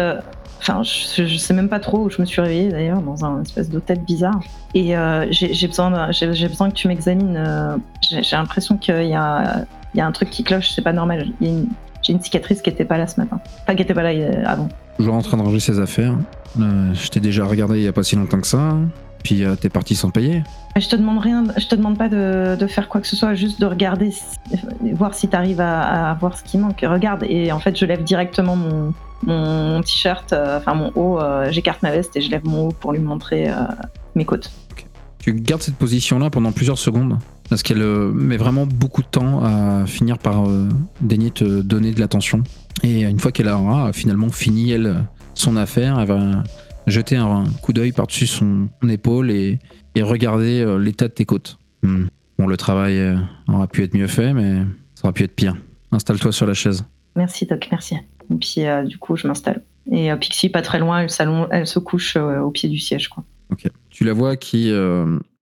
[0.60, 3.70] enfin, je, sais même pas trop où je me suis réveillée d'ailleurs, dans un espèce
[3.70, 4.40] d'hôtel bizarre.
[4.74, 4.96] Et
[5.32, 7.80] j'ai besoin, j'ai besoin que tu m'examines.
[8.02, 11.28] j'ai l'impression qu'il y a, y a un truc qui cloche, c'est pas normal.
[11.40, 11.70] Il y a une-
[12.10, 13.40] J'ai une cicatrice qui était pas là ce matin.
[13.62, 14.68] Enfin, qui était pas là euh, avant.
[14.98, 16.16] Toujours en train de ranger ses affaires.
[16.60, 18.78] Euh, je t'ai déjà regardé il y a pas si longtemps que ça.
[19.24, 20.42] Puis euh, t'es parti sans payer.
[20.76, 23.36] Je te demande rien, je te demande pas de, de faire quoi que ce soit,
[23.36, 24.12] juste de regarder,
[24.94, 26.80] voir si t'arrives à, à voir ce qui manque.
[26.82, 31.84] Regarde, et en fait, je lève directement mon, t-shirt, euh, enfin mon haut, euh, j'écarte
[31.84, 33.52] ma veste et je lève mon haut pour lui montrer
[34.16, 34.52] mes côtes.
[35.20, 37.20] Tu gardes cette position-là pendant plusieurs secondes.
[37.50, 40.70] Parce qu'elle euh, met vraiment beaucoup de temps à finir par euh,
[41.02, 42.44] daigner te donner de l'attention.
[42.84, 46.44] Et une fois qu'elle aura finalement fini, elle, son affaire, elle va
[46.88, 49.60] jeter un coup d'œil par-dessus son épaule et,
[49.96, 51.58] et regarder euh, l'état de tes côtes.
[51.84, 52.06] Hmm.
[52.38, 53.18] Bon, le travail
[53.50, 54.64] aura pu être mieux fait, mais
[54.96, 55.58] ça aurait pu être pire.
[55.92, 56.86] Installe-toi sur la chaise.
[57.16, 57.96] Merci Doc, merci.
[57.96, 59.64] Et puis euh, du coup, je m'installe.
[59.92, 63.10] Et euh, Pixie, pas très loin, elle, elle se couche euh, au pied du siège.
[63.10, 63.24] Quoi.
[63.52, 63.68] Ok.
[63.90, 64.72] Tu la vois qui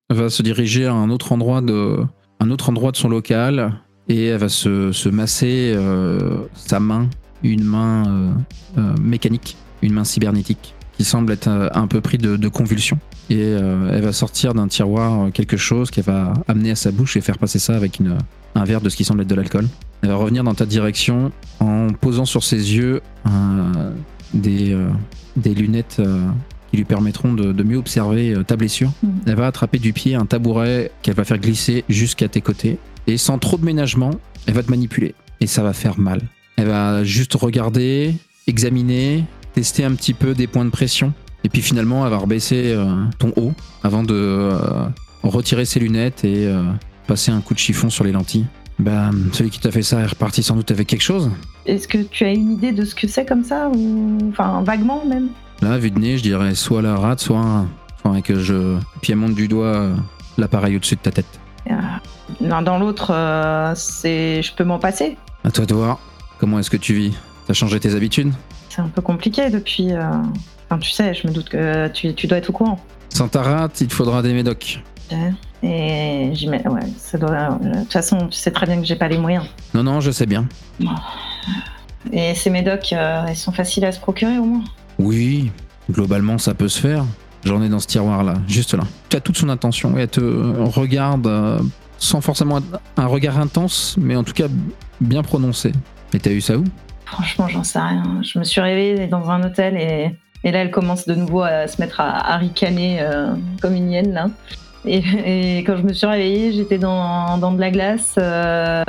[0.10, 2.00] va se diriger à un autre endroit de,
[2.40, 3.74] un autre endroit de son local
[4.08, 7.10] et elle va se, se masser euh, sa main
[7.44, 8.32] une main euh,
[8.78, 12.98] euh, mécanique, une main cybernétique, qui semble être un peu pris de, convulsions.
[13.30, 17.22] Et elle va sortir d'un tiroir quelque chose qu'elle va amener à sa bouche et
[17.22, 18.18] faire passer ça avec une,
[18.56, 19.68] un verre de ce qui semble être de l'alcool.
[20.02, 23.02] Elle va revenir dans ta direction en posant sur ses yeux
[24.34, 24.76] des,
[25.36, 26.02] des lunettes
[26.78, 28.92] qui lui permettront de, de mieux observer euh, ta blessure.
[29.02, 29.12] Mhm.
[29.26, 32.78] Elle va attraper du pied un tabouret qu'elle va faire glisser jusqu'à tes côtés.
[33.08, 34.12] Et sans trop de ménagement,
[34.46, 35.16] elle va te manipuler.
[35.42, 36.22] Et ça va faire mal.
[36.56, 38.14] Elle va juste regarder,
[38.46, 41.14] examiner, tester un petit peu des points de pression.
[41.44, 42.86] Et puis finalement, elle va rebaisser euh,
[43.18, 44.88] ton haut avant de euh,
[45.24, 46.64] retirer ses lunettes et euh,
[47.08, 48.46] passer un coup de chiffon sur les lentilles.
[48.78, 51.32] Bah, celui qui t'a fait ça est reparti sans doute avec quelque chose.
[51.66, 55.04] Est-ce que tu as une idée de ce que c'est comme ça ou enfin vaguement
[55.04, 55.30] même?
[55.62, 57.68] Là, vu de nez, je dirais soit la rate, soit un.
[58.04, 58.78] Faudrait que je.
[59.02, 59.96] Puis elle monte du doigt euh,
[60.38, 61.40] l'appareil au-dessus de ta tête.
[62.42, 65.18] L'un dans l'autre, euh, c'est je peux m'en passer.
[65.44, 66.00] À toi de voir.
[66.40, 67.14] Comment est-ce que tu vis?
[67.48, 68.32] T'as changé tes habitudes?
[68.70, 69.94] C'est un peu compliqué depuis.
[69.94, 70.02] euh,
[70.70, 72.78] Enfin, tu sais, je me doute que tu, tu dois être au courant.
[73.10, 74.84] Sans ta rate, il te faudra des médocs.
[75.64, 76.68] Et j'y mets.
[76.68, 77.58] Ouais, ça doit.
[77.62, 79.46] De toute façon, tu sais très bien que j'ai pas les moyens.
[79.74, 80.46] Non, non, je sais bien.
[82.12, 84.64] Et ces médocs, euh, ils sont faciles à se procurer au moins.
[85.00, 85.52] Oui,
[85.92, 87.06] globalement, ça peut se faire.
[87.44, 88.84] J'en ai dans ce tiroir-là, juste là.
[89.10, 91.60] Tu as toute son attention et elle te regarde euh,
[91.98, 92.60] sans forcément
[92.98, 94.48] un regard intense, mais en tout cas
[95.00, 95.72] bien prononcé.
[96.14, 96.64] Et t'as eu ça où?
[97.06, 98.22] Franchement, j'en sais rien.
[98.22, 101.80] Je me suis réveillée dans un hôtel et, là, elle commence de nouveau à se
[101.82, 104.30] mettre à, à ricaner euh, comme une hyène là.
[104.88, 108.84] Et, quand je me suis réveillée, j'étais dans, de la glace euh,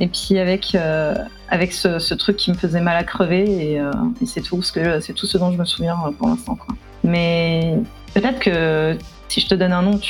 [0.00, 1.14] et puis avec euh,
[1.48, 3.90] avec ce, truc qui me faisait mal à crever et, euh,
[4.24, 6.58] c'est tout tout ce dont je me souviens pour l'instant.
[7.04, 7.78] Mais
[8.14, 8.96] peut-être que
[9.28, 10.00] si je te donne un nom,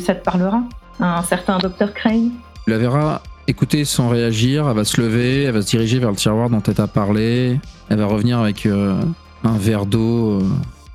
[0.00, 0.62] ça te parlera.
[1.00, 2.30] Un certain docteur Crane.
[2.64, 6.10] Tu la verras écouter sans réagir, elle va se lever, elle va se diriger vers
[6.10, 10.42] le tiroir dont elle t'a parlé, elle va revenir avec un verre d'eau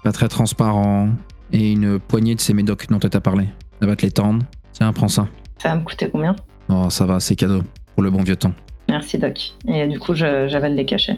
[0.03, 1.09] pas très transparent
[1.51, 3.47] et une poignée de ces médocs dont elle t'a parlé.
[3.81, 4.43] Elle va te les tendre.
[4.73, 5.27] Tiens, prends ça.
[5.57, 6.35] Ça va me coûter combien?
[6.69, 7.61] Oh, ça va, c'est cadeau.
[7.95, 8.53] Pour le bon vieux temps.
[8.89, 9.53] Merci Doc.
[9.67, 11.17] Et du coup, j'avale les cachets.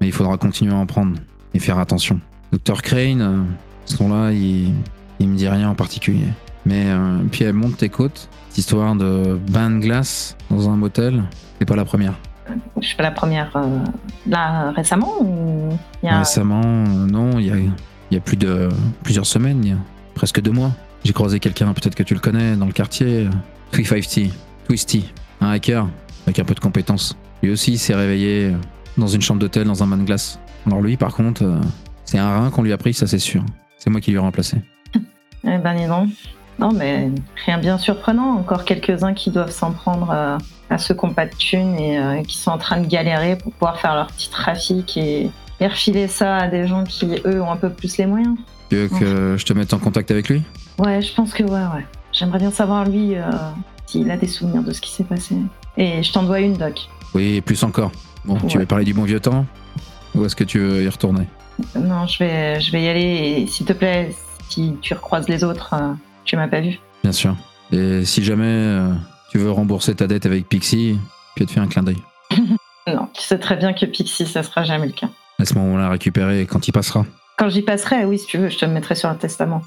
[0.00, 1.18] Mais il faudra continuer à en prendre
[1.54, 2.20] et faire attention.
[2.52, 3.42] Docteur Crane, euh,
[3.84, 4.72] ce son-là, il,
[5.18, 6.26] il me dit rien en particulier.
[6.66, 8.28] Mais euh, puis elle monte tes côtes.
[8.48, 11.22] Cette histoire de bain de glace dans un motel,
[11.58, 12.14] c'est pas la première.
[12.80, 13.78] Je suis pas la première euh,
[14.26, 15.68] là récemment ou
[16.02, 17.70] y a Récemment, non, il y a, il
[18.10, 18.68] y a plus de
[19.04, 19.76] plusieurs semaines, y a
[20.14, 20.72] presque deux mois.
[21.04, 23.30] J'ai croisé quelqu'un, peut-être que tu le connais, dans le quartier, euh,
[23.72, 24.32] 350,
[24.66, 25.88] Twisty, un hacker
[26.26, 27.16] avec un peu de compétences.
[27.42, 28.56] Lui aussi s'est réveillé euh,
[28.98, 30.38] dans une chambre d'hôtel dans un bain de glace.
[30.66, 31.60] Alors lui, par contre, euh,
[32.04, 33.42] c'est un rein qu'on lui a pris, ça c'est sûr.
[33.78, 34.58] C'est moi qui lui ai remplacé.
[35.42, 36.10] Eh ben dis donc.
[36.58, 37.10] Non mais
[37.46, 38.34] rien bien surprenant.
[38.34, 40.36] Encore quelques-uns qui doivent s'en prendre euh,
[40.68, 43.80] à ceux qui n'ont de thunes et qui sont en train de galérer pour pouvoir
[43.80, 45.30] faire leur petit trafic et
[45.62, 48.36] refiler ça à des gens qui eux ont un peu plus les moyens.
[48.70, 50.42] Tu veux que je te mette en contact avec lui?
[50.78, 51.84] Ouais, je pense que ouais, ouais.
[52.12, 53.24] J'aimerais bien savoir lui euh,
[53.86, 55.34] s'il a des souvenirs de ce qui s'est passé.
[55.76, 56.88] Et je t'en dois une, Doc.
[57.14, 57.90] Oui, et plus encore.
[58.24, 59.44] Bon, tu veux parler du bon vieux temps?
[60.14, 61.26] Ou est-ce que tu veux y retourner?
[61.74, 63.42] Non, je vais, je vais y aller.
[63.42, 64.14] Et s'il te plaît,
[64.48, 65.92] si tu recroises les autres, euh,
[66.24, 66.78] tu m'as pas vu.
[67.02, 67.36] Bien sûr.
[67.72, 68.92] Et si jamais euh,
[69.32, 70.96] tu veux rembourser ta dette avec Pixie,
[71.34, 71.98] puis te fait un clin d'œil.
[72.86, 75.08] Non, tu sais très bien que Pixie, ça sera jamais le cas.
[75.38, 77.04] Laisse-moi la récupérer quand il passera.
[77.40, 79.62] Quand j'y passerai, oui, si tu veux, je te mettrai sur un testament.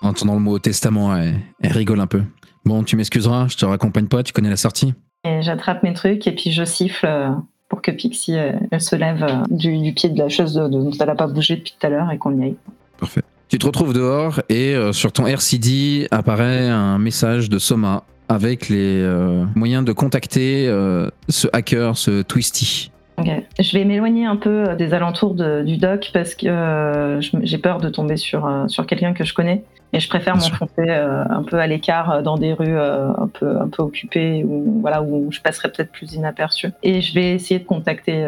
[0.00, 2.22] En entendant le mot testament, elle, elle rigole un peu.
[2.64, 4.94] Bon, tu m'excuseras, je te raccompagne pas, tu connais la sortie.
[5.24, 7.30] Et j'attrape mes trucs et puis je siffle euh,
[7.68, 10.90] pour que Pixie euh, elle se lève euh, du, du pied de la chaise dont
[10.92, 12.56] elle n'a pas bougé depuis tout à l'heure et qu'on y aille.
[12.98, 13.22] Parfait.
[13.48, 18.68] Tu te retrouves dehors et euh, sur ton RCD apparaît un message de Soma avec
[18.68, 22.90] les euh, moyens de contacter euh, ce hacker, ce Twisty.
[23.18, 27.58] Je vais m'éloigner un peu euh, des alentours de- du dock parce que euh, j'ai
[27.58, 31.22] peur de tomber sur, euh, sur quelqu'un que je connais et je préfère m'enfoncer euh,
[31.30, 35.30] un peu à l'écart dans des rues un, peu, un peu occupées ou voilà, où
[35.30, 36.70] je passerai peut-être plus inaperçu.
[36.82, 38.24] Et je vais essayer de contacter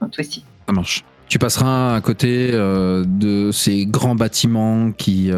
[0.00, 0.44] un Twisty.
[0.66, 1.04] Ça marche.
[1.26, 5.32] Tu passeras à côté de ces grands bâtiments qui,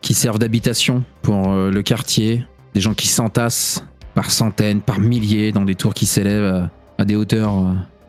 [0.00, 2.44] qui servent d'habitation pour le quartier.
[2.74, 3.84] Des gens qui s'entassent
[4.14, 7.54] par centaines, par milliers dans des tours qui s'élèvent à des hauteurs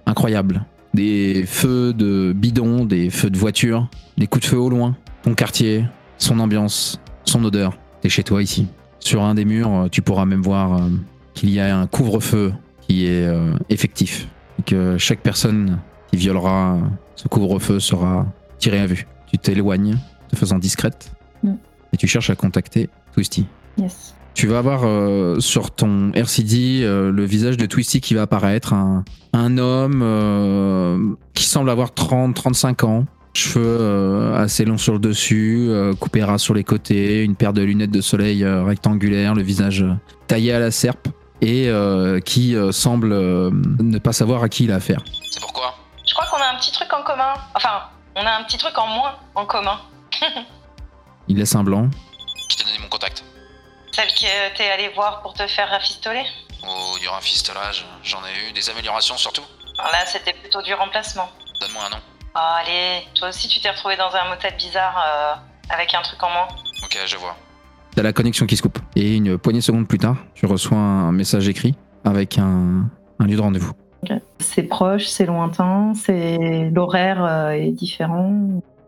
[0.06, 0.66] incroyables.
[0.94, 4.98] Des feux de bidons, des feux de voitures, des coups de feu au loin.
[5.24, 5.86] Ton quartier,
[6.18, 7.78] son ambiance, son odeur.
[8.02, 8.68] T'es chez toi ici.
[9.00, 10.90] Sur un des murs, euh, tu pourras même voir euh,
[11.34, 14.28] qu'il y a un couvre-feu qui est euh, effectif.
[14.60, 15.80] Et que chaque personne
[16.12, 16.78] qui violera
[17.16, 18.26] ce couvre-feu sera
[18.60, 19.08] tiré à vue.
[19.32, 19.98] Tu t'éloignes,
[20.30, 21.12] te faisant discrète,
[21.44, 21.54] Mm.
[21.94, 23.48] et tu cherches à contacter Twisty.
[23.78, 24.14] Yes.
[24.34, 28.74] Tu vas avoir euh, sur ton RCD euh, le visage de Twisty qui va apparaître,
[28.74, 33.06] un, un homme euh, qui semble avoir 30-35 ans.
[33.34, 37.54] Cheveux euh, assez longs sur le dessus, euh, coupé ras sur les côtés, une paire
[37.54, 39.86] de lunettes de soleil euh, rectangulaires, le visage
[40.28, 41.08] taillé à la serpe
[41.42, 45.02] et euh, qui euh, semble euh, ne pas savoir à qui il a affaire.
[45.30, 45.76] C'est pourquoi?
[46.06, 47.34] Je crois qu'on a un petit truc en commun.
[47.56, 47.84] Enfin,
[48.16, 49.80] on a un petit truc en moins en commun.
[51.28, 51.90] Il laisse un blanc.
[52.50, 53.24] Qui t'a donné mon contact
[53.92, 56.24] Celle que t'es allé voir pour te faire rafistoler.
[56.64, 59.44] Oh, il y aura un fistolage, j'en ai eu, des améliorations surtout.
[59.78, 61.30] Alors là, c'était plutôt du remplacement.
[61.60, 62.02] Donne-moi un nom.
[62.36, 66.22] Oh, allez, toi aussi tu t'es retrouvé dans un motel bizarre euh, avec un truc
[66.24, 66.48] en moins.
[66.84, 67.36] Ok, je vois.
[67.96, 68.80] T'as la connexion qui se coupe.
[68.96, 71.76] Et une poignée de secondes plus tard, tu reçois un message écrit
[72.06, 73.74] avec un, un lieu de rendez-vous.
[74.40, 78.34] C'est proche, c'est lointain, c'est l'horaire euh, est différent.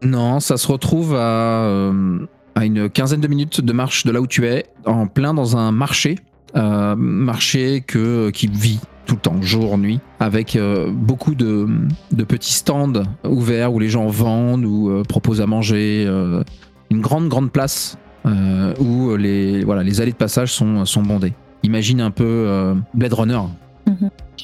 [0.01, 4.21] Non, ça se retrouve à, euh, à une quinzaine de minutes de marche de là
[4.21, 6.17] où tu es, en plein dans un marché.
[6.55, 11.67] Euh, marché que, qui vit tout le temps, jour, nuit, avec euh, beaucoup de,
[12.11, 12.93] de petits stands
[13.25, 16.05] ouverts où les gens vendent ou euh, proposent à manger.
[16.07, 16.43] euh,
[16.91, 21.33] une grande, grande place euh, où les, voilà, les allées de passage sont, sont bondées.
[21.63, 23.39] Imagine un peu euh, Blade Runner.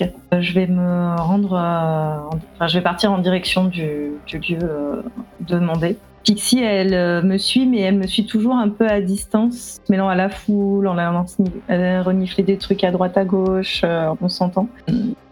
[0.02, 4.40] Euh, Je vais me rendre, euh, en- enfin, je vais partir en direction du, du
[4.40, 5.02] lieu euh,
[5.48, 5.98] demandé.
[6.24, 10.10] Pixie, elle euh, me suit, mais elle me suit toujours un peu à distance, mêlant
[10.10, 11.26] à la foule, en allant
[11.70, 14.68] euh, renifler des trucs à droite à gauche, euh, on s'entend.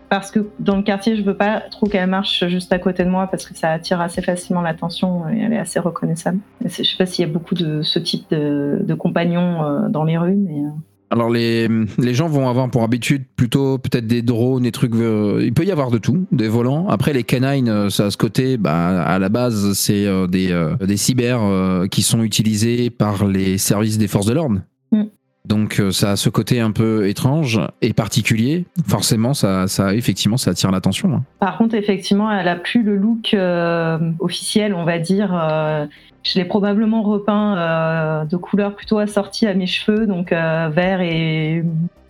[0.09, 3.09] Parce que dans le quartier, je veux pas trop qu'elle marche juste à côté de
[3.09, 6.39] moi parce que ça attire assez facilement l'attention et elle est assez reconnaissable.
[6.63, 10.05] Je sais pas s'il y a beaucoup de ce type de, de compagnons euh, dans
[10.05, 10.69] les rues, mais euh,
[11.09, 14.93] Alors les, les gens vont avoir pour habitude plutôt peut-être des drones, des trucs.
[14.95, 16.87] euh, il peut y avoir de tout, des volants.
[16.89, 18.57] Après les canines, euh, ça a ce côté.
[18.57, 23.25] Bah, à la base, c'est euh, des, euh, des cyber euh, qui sont utilisés par
[23.25, 24.59] les services des forces de l'ordre.
[24.91, 25.03] Mm.
[25.47, 28.65] Donc euh, ça a ce côté un peu étrange et particulier.
[28.87, 31.13] Forcément, ça, ça effectivement, ça attire l'attention.
[31.13, 31.23] hein.
[31.39, 35.31] Par contre, effectivement, elle a plus le look euh, officiel, on va dire.
[35.33, 35.85] Euh,
[36.23, 41.63] je l'ai probablement repeint euh, de couleur plutôt assortie à mes cheveux, donc vert et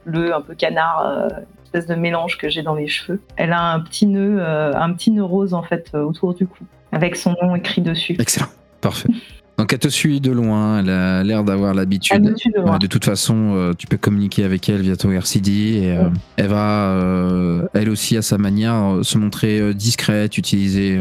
[0.06, 1.30] bleu, un peu canard,
[1.68, 3.22] espèce de mélange que j'ai dans les cheveux.
[3.36, 6.48] Elle a un petit nœud, euh, un petit nœud rose en fait euh, autour du
[6.48, 8.16] cou, avec son nom écrit dessus.
[8.18, 8.48] Excellent,
[8.82, 9.10] parfait.
[9.58, 10.80] Donc elle te suit de loin.
[10.80, 12.22] Elle a l'air d'avoir l'habitude.
[12.22, 12.74] de loin.
[12.74, 16.04] Ouais, de toute façon, euh, tu peux communiquer avec elle via ton RCD et euh,
[16.04, 16.10] Ouais.
[16.38, 21.00] elle va, euh, elle aussi à sa manière, se montrer discrète, utiliser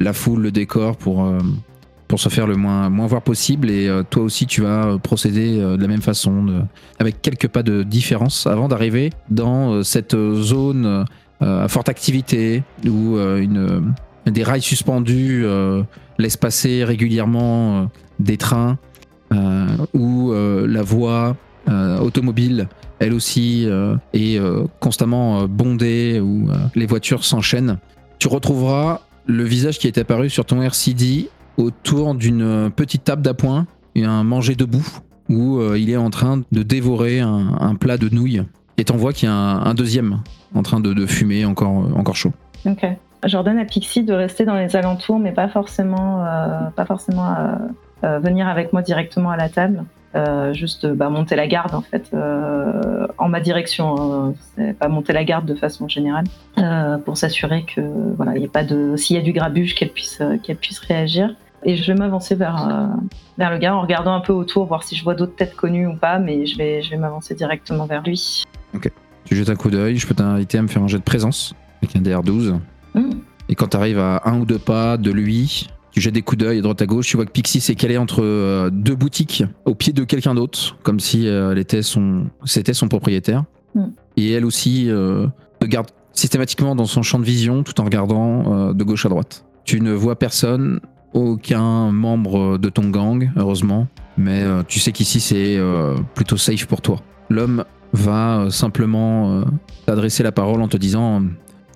[0.00, 1.32] la foule, le décor pour,
[2.06, 3.70] pour se faire le moins, moins voir possible.
[3.70, 6.60] Et toi aussi, tu vas procéder de la même façon, de-
[6.98, 11.06] avec quelques pas de différence avant d'arriver dans cette zone
[11.40, 13.94] à forte activité où une,
[14.30, 15.82] des rails suspendus euh,
[16.18, 17.86] laissent passer régulièrement euh,
[18.18, 18.78] des trains
[19.32, 21.36] euh, où la voie
[22.00, 22.68] automobile,
[23.00, 23.68] elle aussi,
[24.12, 24.40] est
[24.78, 27.78] constamment bondée, où les voitures s'enchaînent.
[28.20, 33.66] Tu retrouveras le visage qui est apparu sur ton RCD autour d'une petite table d'appoint,
[33.96, 34.86] et un manger debout,
[35.28, 38.42] où il est en train de dévorer un, plat de nouilles.
[38.78, 40.22] Et t'en vois qu'il y a un, deuxième
[40.54, 42.32] en train de, fumer, encore, encore chaud.
[43.24, 47.54] J'ordonne à Pixie de rester dans les alentours, mais pas forcément, euh, pas forcément euh,
[48.04, 49.84] euh, venir avec moi directement à la table.
[50.52, 52.10] Juste bah, monter la garde en fait
[53.18, 54.32] en ma direction.
[54.58, 54.72] hein.
[54.80, 56.24] Pas monter la garde de façon générale
[57.04, 57.82] pour s'assurer que
[58.16, 61.34] voilà, il a pas de s'il y a du grabuge qu'elle puisse qu'elle puisse réagir.
[61.64, 62.88] Et je vais m'avancer vers
[63.36, 65.86] vers le gars en regardant un peu autour, voir si je vois d'autres têtes connues
[65.86, 68.42] ou pas, mais je vais je vais m'avancer directement vers lui.
[69.26, 71.52] Tu jettes un coup d'œil, je peux t'inviter à me faire un jet de présence
[71.82, 72.58] avec un DR12.
[73.48, 76.40] Et quand tu arrives à un ou deux pas de lui, tu jettes des coups
[76.40, 79.44] d'œil à droite à gauche, tu vois que Pixie s'est calée entre euh, deux boutiques
[79.64, 83.44] au pied de quelqu'un d'autre, comme si euh, elle était son, c'était son propriétaire.
[83.74, 83.84] Mm.
[84.18, 85.26] Et elle aussi euh,
[85.58, 89.08] te garde systématiquement dans son champ de vision tout en regardant euh, de gauche à
[89.08, 89.46] droite.
[89.64, 90.80] Tu ne vois personne,
[91.14, 95.58] aucun membre de ton gang, heureusement, mais tu sais qu'ici c'est
[96.14, 97.00] plutôt safe pour toi.
[97.30, 99.42] L'homme va simplement
[99.86, 101.22] t'adresser la parole en te disant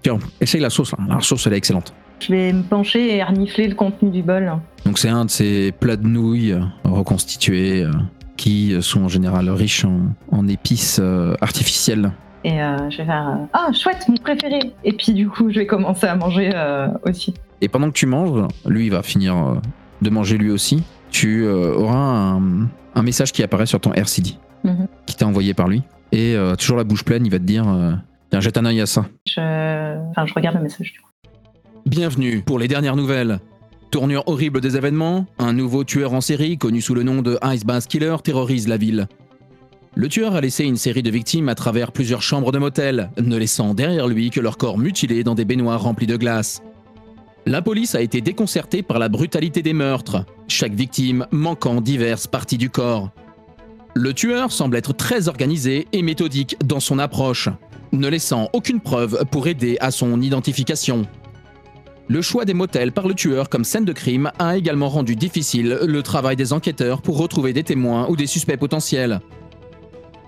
[0.03, 1.93] Tiens, essaye la sauce là, la sauce elle est excellente.
[2.21, 4.53] Je vais me pencher et renifler le contenu du bol.
[4.85, 7.91] Donc c'est un de ces plats de nouilles euh, reconstitués euh,
[8.37, 12.13] qui sont en général riches en, en épices euh, artificielles.
[12.45, 15.59] Et euh, je vais faire euh, Ah, chouette, mon préféré Et puis du coup, je
[15.59, 17.35] vais commencer à manger euh, aussi.
[17.61, 19.55] Et pendant que tu manges, lui il va finir euh,
[20.01, 22.41] de manger lui aussi, tu euh, auras un,
[22.95, 24.31] un message qui apparaît sur ton RCD,
[24.65, 24.87] Mhm.
[25.07, 25.83] qui t'a envoyé par lui.
[26.13, 27.93] Et euh, toujours la bouche pleine, il va te dire euh,
[28.31, 29.07] Tiens, jette un œil à ça.
[29.27, 30.11] Je...
[30.11, 31.11] Enfin, je regarde le message du coup.
[31.85, 33.41] Bienvenue pour les dernières nouvelles.
[33.91, 37.65] Tournure horrible des événements, un nouveau tueur en série connu sous le nom de Ice
[37.65, 39.09] Bass Killer terrorise la ville.
[39.97, 43.37] Le tueur a laissé une série de victimes à travers plusieurs chambres de motel, ne
[43.37, 46.63] laissant derrière lui que leurs corps mutilés dans des baignoires remplies de glace.
[47.47, 52.59] La police a été déconcertée par la brutalité des meurtres, chaque victime manquant diverses parties
[52.59, 53.11] du corps.
[53.95, 57.49] Le tueur semble être très organisé et méthodique dans son approche,
[57.93, 61.07] ne laissant aucune preuve pour aider à son identification.
[62.09, 65.79] Le choix des motels par le tueur comme scène de crime a également rendu difficile
[65.87, 69.21] le travail des enquêteurs pour retrouver des témoins ou des suspects potentiels.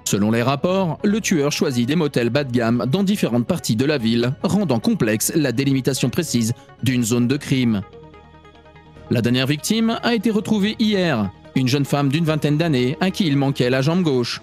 [0.04, 3.84] Selon les rapports, le tueur choisit des motels bas de gamme dans différentes parties de
[3.84, 6.52] la ville, rendant complexe la délimitation précise
[6.82, 7.82] d'une zone de crime.
[9.10, 13.26] La dernière victime a été retrouvée hier, une jeune femme d'une vingtaine d'années à qui
[13.26, 14.40] il manquait la jambe gauche.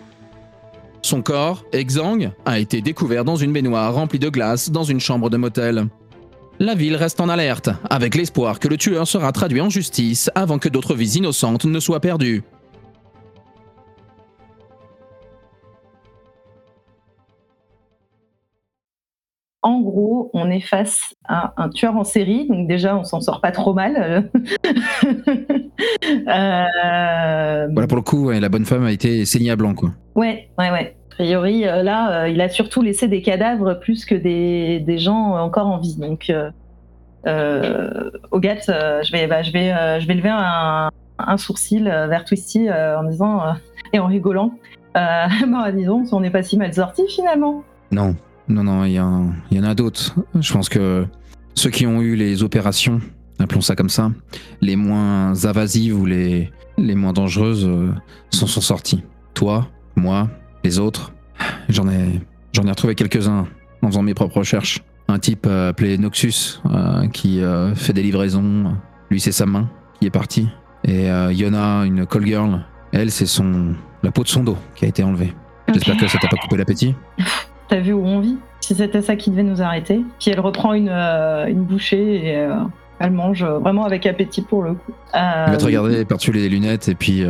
[1.02, 5.30] Son corps, exsangue, a été découvert dans une baignoire remplie de glace dans une chambre
[5.30, 5.88] de motel.
[6.60, 10.60] La ville reste en alerte, avec l'espoir que le tueur sera traduit en justice avant
[10.60, 12.44] que d'autres vies innocentes ne soient perdues.
[19.62, 23.42] En gros, on est face à un tueur en série, donc déjà on s'en sort
[23.42, 24.30] pas trop mal.
[26.28, 29.92] Euh, Voilà, pour le coup, ouais, la bonne femme a été saignée à blanc, quoi.
[30.16, 30.96] Ouais, ouais, ouais.
[31.12, 34.98] A priori, euh, là, euh, il a surtout laissé des cadavres plus que des, des
[34.98, 35.98] gens encore en vie.
[35.98, 36.50] Donc, euh,
[37.28, 43.04] euh, je vais, bah, je vais, je vais lever un, un sourcil vers Twisty en
[43.04, 43.42] disant
[43.94, 44.52] et en rigolant.
[44.96, 47.64] Bah, disons, on n'est pas si mal sorti finalement.
[47.92, 48.16] Non,
[48.50, 50.16] non, non, il y, en- il y en a d'autres.
[50.40, 51.06] Je pense que
[51.56, 53.00] ceux qui ont eu les opérations,
[53.40, 54.12] appelons ça comme ça,
[54.62, 57.92] les moins invasives ou les, les moins dangereuses, euh,
[58.32, 59.04] s'en sont sortis.
[59.34, 60.30] Toi, moi,
[60.64, 61.14] les autres,
[61.70, 62.22] j'en ai,
[62.54, 63.48] j'en ai retrouvé quelques-uns
[63.82, 64.82] en faisant mes propres recherches.
[65.08, 67.42] Un type euh, appelé Noxus euh, qui
[67.76, 68.76] fait des livraisons.
[69.10, 69.70] Lui, c'est sa main
[70.00, 70.48] qui est partie.
[70.86, 74.88] Et Yona, une call girl, elle, c'est son la peau de son dos qui a
[74.88, 75.34] été enlevée.
[75.74, 76.96] J'espère que ça t'a pas coupé l'appétit.
[77.70, 80.04] T'as vu où on vit Si c'était ça qui devait nous arrêter.
[80.20, 82.56] Puis elle reprend une, euh, une bouchée et euh,
[83.00, 84.92] elle mange euh, vraiment avec appétit pour le coup.
[85.14, 85.20] Il
[85.52, 87.24] va te regarder par-dessus les lunettes et puis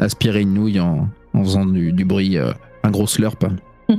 [0.00, 2.36] aspirer une nouille en, en faisant du, du bruit,
[2.82, 3.44] un gros slurp.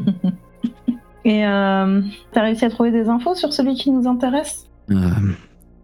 [1.25, 4.69] Et t'as réussi à trouver des infos sur celui qui nous intéresse?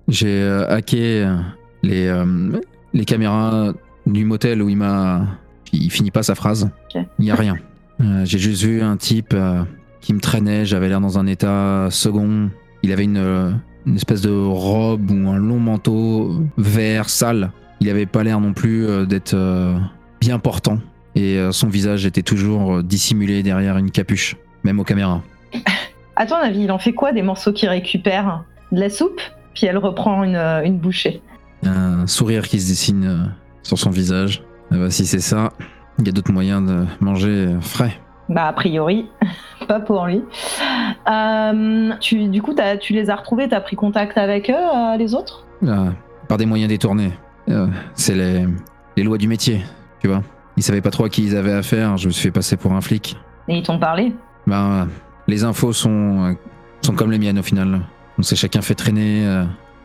[0.09, 1.27] J'ai hacké
[1.81, 2.13] les,
[2.93, 3.73] les caméras
[4.05, 5.25] du motel où il m'a.
[5.71, 6.69] Il finit pas sa phrase.
[7.19, 7.57] Il y a rien.
[8.01, 9.63] Euh, J'ai juste vu un type euh,
[10.01, 10.65] qui me traînait.
[10.65, 12.49] J'avais l'air dans un état second.
[12.83, 17.51] Il avait une, une espèce de robe ou un long manteau vert sale.
[17.79, 19.77] Il avait pas l'air non plus euh, d'être euh,
[20.19, 20.79] bien portant.
[21.15, 25.21] Et euh, son visage était toujours dissimulé derrière une capuche, même aux caméras.
[26.15, 28.43] À ton avis, il en fait quoi des morceaux qu'il récupère?
[28.73, 29.21] De la soupe?
[29.53, 31.21] Puis elle reprend une, une bouchée.
[31.63, 33.33] Un sourire qui se dessine
[33.63, 34.43] sur son visage.
[34.69, 35.53] Ah bah, si c'est ça,
[35.97, 38.01] il y a d'autres moyens de manger frais.
[38.29, 39.09] Bah, a priori,
[39.67, 40.21] pas pour lui.
[41.09, 45.15] Euh, tu, du coup, tu les as retrouvés, t'as pris contact avec eux, euh, les
[45.15, 45.45] autres?
[45.63, 45.89] Euh,
[46.27, 47.11] par des moyens détournés.
[47.49, 48.45] Euh, c'est les,
[48.95, 49.61] les lois du métier,
[49.99, 50.21] tu vois.
[50.57, 52.73] Ils savaient pas trop à qui ils avaient affaire, je me suis fait passer pour
[52.73, 53.17] un flic.
[53.47, 54.13] Et ils t'ont parlé?
[54.45, 54.85] Ben, euh,
[55.27, 56.35] les infos sont,
[56.83, 57.81] sont comme les miennes au final.
[58.19, 59.25] On s'est chacun fait traîner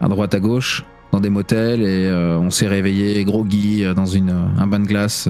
[0.00, 4.66] à droite à gauche dans des motels et on s'est réveillé groggy dans une, un
[4.66, 5.28] bain de glace,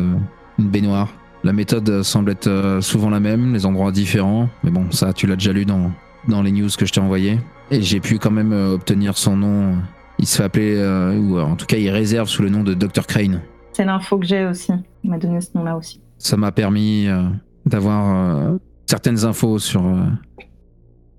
[0.59, 1.09] une baignoire.
[1.45, 5.13] La méthode euh, semble être euh, souvent la même, les endroits différents, mais bon, ça
[5.13, 5.93] tu l'as déjà lu dans,
[6.27, 7.39] dans les news que je t'ai envoyées.
[7.71, 9.77] Et j'ai pu quand même euh, obtenir son nom.
[10.19, 12.73] Il se fait appeler, euh, ou en tout cas il réserve sous le nom de
[12.75, 13.07] Dr.
[13.07, 13.43] Crane.
[13.73, 14.73] C'est l'info que j'ai aussi.
[15.03, 16.01] Il m'a donné ce nom-là aussi.
[16.19, 17.25] ça m'a permis euh,
[17.67, 19.83] d'avoir euh, certaines infos sur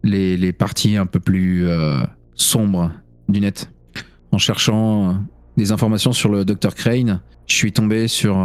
[0.04, 1.68] les, les parties un peu plus
[2.36, 2.92] sombres
[3.28, 3.70] du net.
[4.32, 5.18] En cherchant
[5.58, 6.74] des informations sur le Dr.
[6.76, 8.36] Crane, je suis tombé sur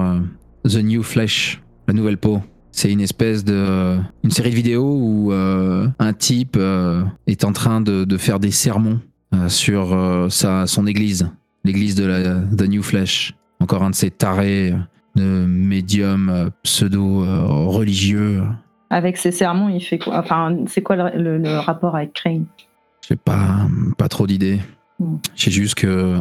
[0.64, 1.60] The New Flesh,
[1.91, 2.41] la nouvelle peau.
[2.70, 3.99] C'est une espèce de.
[4.22, 8.38] une série de vidéos où euh, un type euh, est en train de, de faire
[8.38, 9.01] des sermons
[9.34, 9.93] euh, sur
[10.30, 11.28] sa, son église,
[11.64, 13.34] l'église de la The New Flesh.
[13.59, 14.72] Encore un de ces tarés
[15.16, 18.43] de médiums euh, pseudo-religieux.
[18.88, 20.18] Avec ses sermons, il fait quoi?
[20.18, 22.47] Enfin, c'est quoi le, le- le rapport avec Crane?
[23.09, 23.66] J'ai pas,
[23.99, 24.61] pas trop d'idées.
[25.01, 25.16] Hmm.
[25.34, 26.16] Je sais juste que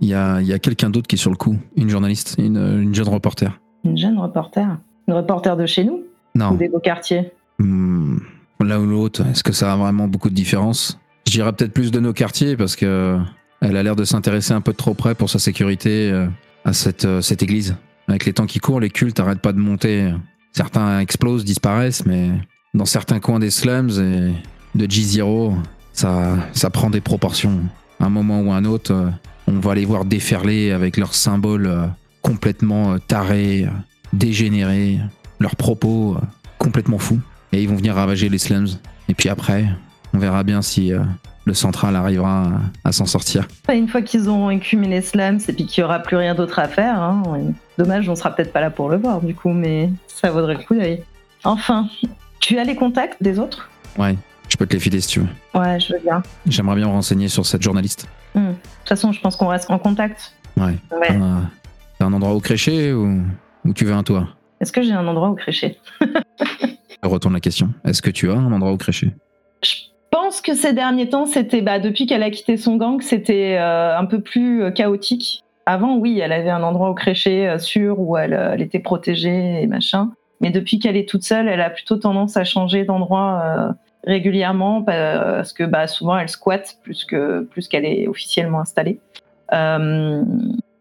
[0.00, 2.58] il y a, y a quelqu'un d'autre qui est sur le coup, une journaliste, une,
[2.58, 3.58] une jeune reporter.
[3.84, 6.02] Une jeune reporter Une reporter de chez nous
[6.34, 8.18] Non, Ou des beaux quartiers Hmm,
[8.60, 11.90] l'un ou l'autre, est-ce que ça a vraiment beaucoup de différence Je dirais peut-être plus
[11.90, 13.18] de nos quartiers parce que
[13.62, 16.26] elle a l'air de s'intéresser un peu de trop près pour sa sécurité euh,
[16.66, 17.76] à cette, euh, cette église.
[18.08, 20.12] Avec les temps qui courent, les cultes arrêtent pas de monter.
[20.52, 22.30] Certains explosent, disparaissent, mais
[22.74, 25.54] dans certains coins des slums et de G0,
[25.92, 27.60] ça, ça prend des proportions.
[27.98, 29.08] À un moment ou un autre, euh,
[29.46, 31.86] on va les voir déferler avec leurs symboles euh,
[32.20, 33.70] complètement euh, tarés, euh,
[34.16, 34.98] dégénérés,
[35.38, 36.24] leurs propos euh,
[36.58, 37.20] complètement fous.
[37.52, 38.68] Et ils vont venir ravager les slums.
[39.08, 39.66] Et puis après,
[40.14, 41.00] on verra bien si euh,
[41.44, 42.44] le central arrivera
[42.84, 43.46] à, à s'en sortir.
[43.72, 46.58] Une fois qu'ils ont écumé les slams et puis qu'il n'y aura plus rien d'autre
[46.58, 47.22] à faire, hein,
[47.78, 50.64] dommage, on sera peut-être pas là pour le voir du coup, mais ça vaudrait le
[50.64, 51.02] coup d'œil.
[51.44, 51.88] Enfin,
[52.40, 53.70] tu as les contacts des autres?
[53.96, 54.16] Ouais,
[54.48, 55.60] je peux te les filer si tu veux.
[55.60, 56.22] Ouais, je veux bien.
[56.46, 58.08] J'aimerais bien me renseigner sur cette journaliste.
[58.34, 58.48] Hmm.
[58.48, 60.34] De toute façon, je pense qu'on reste en contact.
[60.56, 60.76] Ouais.
[60.90, 61.18] Ouais.
[62.00, 63.22] Un endroit où crécher ou,
[63.66, 64.28] ou tu veux un toit?
[64.60, 65.78] Est-ce que j'ai un endroit où crécher?
[66.00, 67.70] Je retourne la question.
[67.84, 69.10] Est-ce que tu as un endroit où crécher?
[69.62, 69.74] Je
[70.10, 73.96] pense que ces derniers temps, c'était bah, depuis qu'elle a quitté son gang, c'était euh,
[73.96, 75.42] un peu plus euh, chaotique.
[75.66, 79.62] Avant, oui, elle avait un endroit où crécher euh, sûr, où elle, elle était protégée
[79.62, 80.10] et machin.
[80.40, 83.72] Mais depuis qu'elle est toute seule, elle a plutôt tendance à changer d'endroit euh,
[84.04, 89.00] régulièrement parce que bah, souvent elle squatte plus que plus qu'elle est officiellement installée.
[89.52, 90.22] Euh,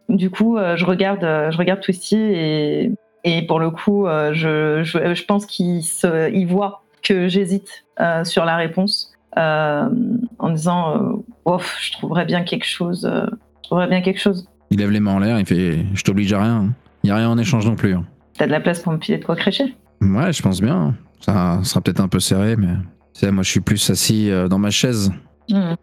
[0.09, 2.91] du coup, euh, je regarde, euh, je regarde Twisty et,
[3.23, 7.85] et pour le coup, euh, je, je, je pense qu'il il voit que j'hésite
[8.23, 13.09] sur la réponse en disant Ouf, je trouverais bien quelque chose.
[13.11, 14.47] je trouverais bien quelque chose.
[14.71, 16.73] Il lève les mains en l'air, il fait Je t'oblige à rien.
[17.03, 17.93] Il n'y a rien en échange non plus.
[17.93, 18.05] hein.
[18.37, 20.95] T'as de la place pour me filer de quoi crécher Ouais, je pense bien.
[21.21, 22.73] Ça sera peut-être un peu serré, mais.
[23.13, 25.11] Tu sais, moi, je suis plus assis dans ma chaise.
[25.49, 25.75] Hmm.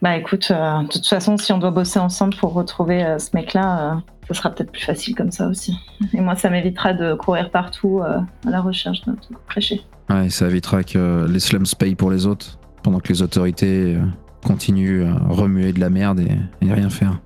[0.00, 3.30] Bah écoute, euh, de toute façon, si on doit bosser ensemble pour retrouver euh, ce
[3.34, 3.94] mec-là, euh,
[4.28, 5.76] ce sera peut-être plus facile comme ça aussi.
[6.12, 9.82] Et moi, ça m'évitera de courir partout euh, à la recherche d'un truc créché.
[10.10, 14.02] Ouais, ça évitera que les slums payent pour les autres, pendant que les autorités euh,
[14.44, 17.18] continuent à remuer de la merde et, et rien faire.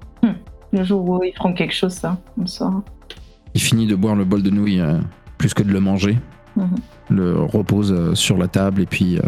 [0.73, 2.83] Le jour où ils feront quelque chose, ça, on saura.
[3.55, 4.99] Il finit de boire le bol de nouilles euh,
[5.39, 6.19] plus que de le manger.
[6.57, 6.77] Mhm.
[7.09, 9.23] Le repose euh, sur la table et puis euh,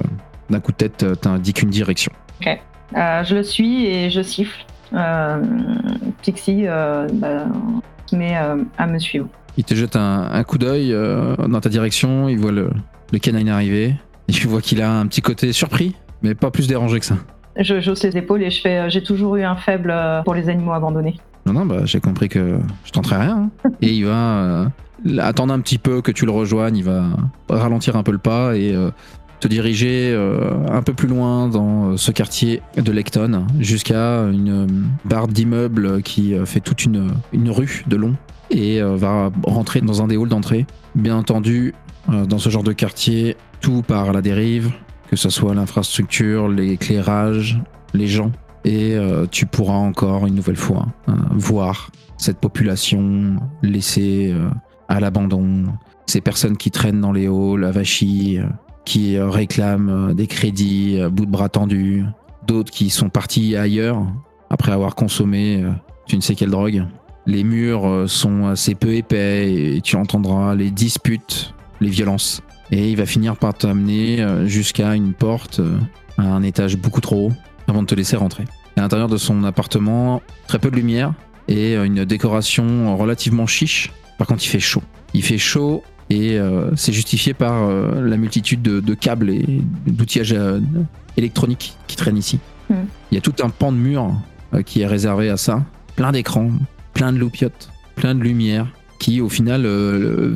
[0.51, 2.13] d'un coup de tête, euh, t'indiques une direction.
[2.47, 2.55] Euh,
[2.95, 4.65] je le suis et je siffle.
[4.95, 5.43] Euh,
[6.23, 7.45] Pixie euh, bah,
[8.07, 9.29] se met euh, à me suivre.
[9.57, 12.71] Il te jette un, un coup d'œil euh, dans ta direction, il voit le,
[13.13, 13.95] le canine arriver,
[14.29, 17.17] et tu vois qu'il a un petit côté surpris, mais pas plus dérangé que ça.
[17.59, 20.35] Je j'hausse les épaules et je fais euh, j'ai toujours eu un faible euh, pour
[20.35, 21.17] les animaux abandonnés.
[21.45, 23.51] Non, non, bah, j'ai compris que je tenterai rien.
[23.65, 23.71] hein.
[23.83, 24.67] Et il va euh,
[25.19, 27.05] attendre un petit peu que tu le rejoignes, il va
[27.49, 28.91] ralentir un peu le pas et euh,
[29.41, 34.65] te diriger euh, un peu plus loin dans euh, ce quartier de Lecton, jusqu'à une
[34.65, 34.67] euh,
[35.05, 38.15] barre d'immeubles qui fait toute une, une rue de long
[38.51, 40.67] et va rentrer dans un des halls d'entrée.
[40.95, 41.75] Bien entendu,
[42.09, 44.73] dans ce genre de quartier, tout part à la dérive,
[45.11, 47.61] que ce soit l'infrastructure, l'éclairage,
[47.93, 48.33] les gens
[48.65, 48.97] et
[49.31, 54.35] tu pourras encore une nouvelle fois euh, voir cette population laissée
[54.89, 55.65] à l'abandon,
[56.07, 58.39] ces personnes qui traînent dans les halls, avachis,
[58.89, 62.05] qui euh, réclament euh, des crédits, euh, bout de bras tendus,
[62.47, 64.03] d'autres qui sont partis ailleurs
[64.49, 65.63] après avoir consommé
[66.07, 66.87] tu ne sais quelle drogue.
[67.27, 72.41] Les murs sont assez peu épais et tu entendras les disputes, les violences.
[72.71, 75.61] Et il va finir par t'amener jusqu'à une porte
[76.17, 77.33] à un étage beaucoup trop haut
[77.67, 78.45] avant de te laisser rentrer.
[78.79, 81.13] À l'intérieur de son appartement, très peu de lumière
[81.47, 83.93] et une décoration relativement chiche.
[84.17, 84.83] Par contre, il fait chaud.
[85.13, 89.63] Il fait chaud et euh, c'est justifié par euh, la multitude de, de câbles et
[89.87, 90.61] d'outillages euh,
[91.17, 92.39] électroniques qui traînent ici.
[92.71, 92.87] Hmm.
[93.11, 94.15] Il y a tout un pan de mur
[94.65, 95.63] qui est réservé à ça.
[95.97, 96.51] Plein d'écrans,
[96.95, 98.67] plein de loupiottes, plein de lumière
[98.99, 99.67] qui au final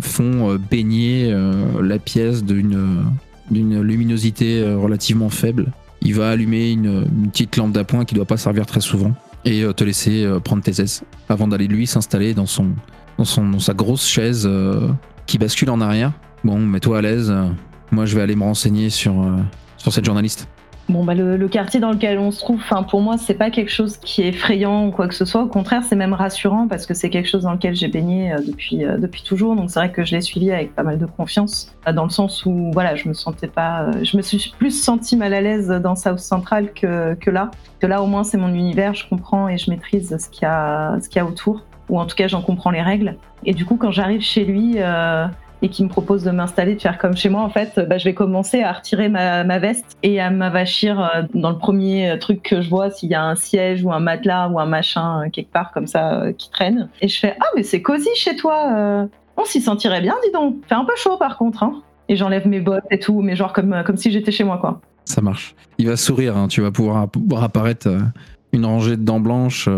[0.03, 1.35] font baigner
[1.83, 3.03] la pièce d'une
[3.51, 5.73] luminosité relativement faible.
[6.01, 9.15] Il va allumer une, une petite lampe d'appoint qui doit pas servir très souvent
[9.45, 12.69] et te laisser prendre tes aises avant d'aller lui s'installer dans son,
[13.19, 14.89] dans son dans sa grosse chaise euh,
[15.27, 16.13] qui bascule en arrière.
[16.45, 17.33] Bon, mets-toi à l'aise.
[17.91, 19.37] moi, je vais aller me renseigner sur euh,
[19.77, 20.49] sur cette journaliste.
[20.89, 22.61] Bon, bah, le, quartier dans lequel on se trouve,
[22.91, 25.43] pour moi, c'est pas quelque chose qui est effrayant ou quoi que ce soit.
[25.43, 28.39] Au contraire, c'est même rassurant parce que c'est quelque chose dans lequel j'ai baigné euh,
[28.45, 29.55] depuis, euh, depuis toujours.
[29.55, 32.45] Donc, c'est vrai que je l'ai suivi avec pas mal de confiance, dans le sens
[32.45, 35.95] où, voilà, je me sentais pas, je me suis plus sentie mal à l'aise dans
[35.95, 37.51] South Central que, que là.
[37.81, 40.99] Que là, au moins, c'est mon univers, je comprends et je maîtrise ce qu'il a,
[41.01, 41.65] ce qu'il y a autour.
[41.93, 43.17] Ou en tout cas, j'en comprends les règles.
[43.45, 45.27] Et du coup, quand j'arrive chez lui, euh,
[45.61, 48.05] et qui me propose de m'installer, de faire comme chez moi, en fait, bah, je
[48.05, 52.63] vais commencer à retirer ma, veste et à m'avachir euh, dans le premier truc que
[52.63, 55.53] je vois, s'il y a un siège ou un matelas ou un machin euh, quelque
[55.53, 56.89] part comme ça qui traîne.
[57.03, 59.07] Et je fais Ah, mais c'est cosy chez toi.
[59.37, 60.65] On s'y sentirait bien, dis donc.
[60.67, 61.63] Fait un peu chaud par contre.
[61.63, 61.83] Hein.
[62.09, 64.81] Et j'enlève mes bottes et tout, mais genre comme, si j'étais chez moi, quoi.
[65.05, 65.55] Ça marche.
[65.77, 67.87] Il va sourire, hein, tu vas pouvoir voir apparaître
[68.55, 69.69] une rangée de dents blanches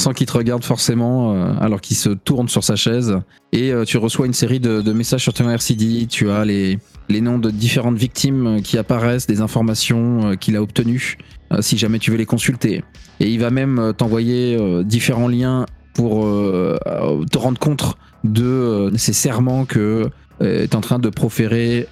[0.00, 3.18] sans qu'il te regarde forcément, euh, alors qu'il se tourne sur sa chaise.
[3.52, 6.06] Et euh, tu reçois une série de, messages sur ton RCD.
[6.06, 6.78] Tu as les,
[7.08, 11.18] les noms de différentes victimes euh, qui apparaissent, des informations qu'il a obtenues,
[11.60, 12.82] si jamais tu veux les consulter.
[13.20, 20.08] Et il va même t'envoyer différents liens pour te rendre compte de ces serments que
[20.40, 21.86] est en train de proférer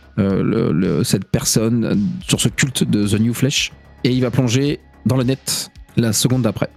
[1.03, 3.73] cette personne sur ce culte de The New Flesh.
[4.05, 6.71] Et il va plonger dans le net la seconde d'après.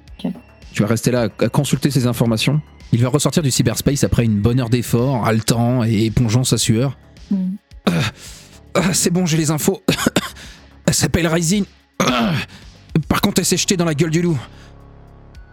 [0.74, 2.62] Tu vas rester là à consulter ces informations.
[2.94, 6.98] Il va ressortir du cyberspace après une bonne heure d'effort, haletant et épongeant sa sueur.
[7.30, 7.56] Hmm.
[8.74, 9.82] Ah, c'est bon, j'ai les infos.
[10.86, 11.66] Elle s'appelle Rising.
[13.08, 14.38] Par contre, elle s'est jetée dans la gueule du loup.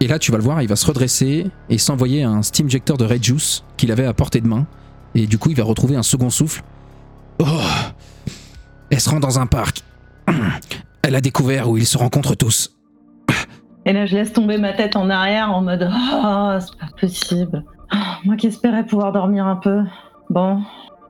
[0.00, 3.04] Et là, tu vas le voir, il va se redresser et s'envoyer un steamjector de
[3.04, 4.66] Red Juice qu'il avait à portée de main.
[5.14, 6.62] Et du coup, il va retrouver un second souffle.
[7.38, 7.44] Oh
[8.90, 9.82] Elle se rend dans un parc.
[11.02, 12.77] Elle a découvert où ils se rencontrent tous.
[13.88, 17.64] Et là, je laisse tomber ma tête en arrière en mode Ah, c'est pas possible.
[17.90, 19.82] Ah, Moi qui espérais pouvoir dormir un peu.
[20.28, 20.60] Bon,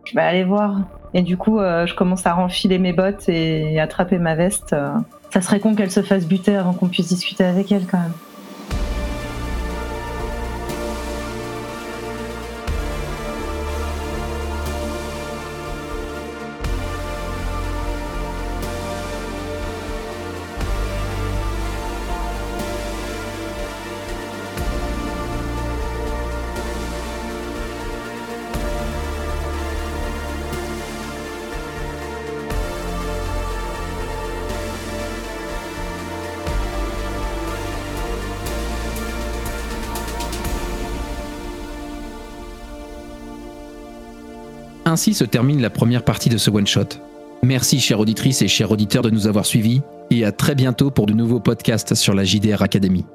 [0.05, 0.77] je vais aller voir.
[1.13, 4.75] Et du coup, euh, je commence à renfiler mes bottes et attraper ma veste.
[4.75, 4.93] euh.
[5.31, 8.13] Ça serait con qu'elle se fasse buter avant qu'on puisse discuter avec elle quand même.
[44.99, 46.99] Ainsi se termine la première partie de ce one-shot.
[47.45, 49.81] Merci chère auditrice et chers auditeurs de nous avoir suivis
[50.11, 53.07] et à très bientôt pour de nouveaux podcasts sur la JDR Academy.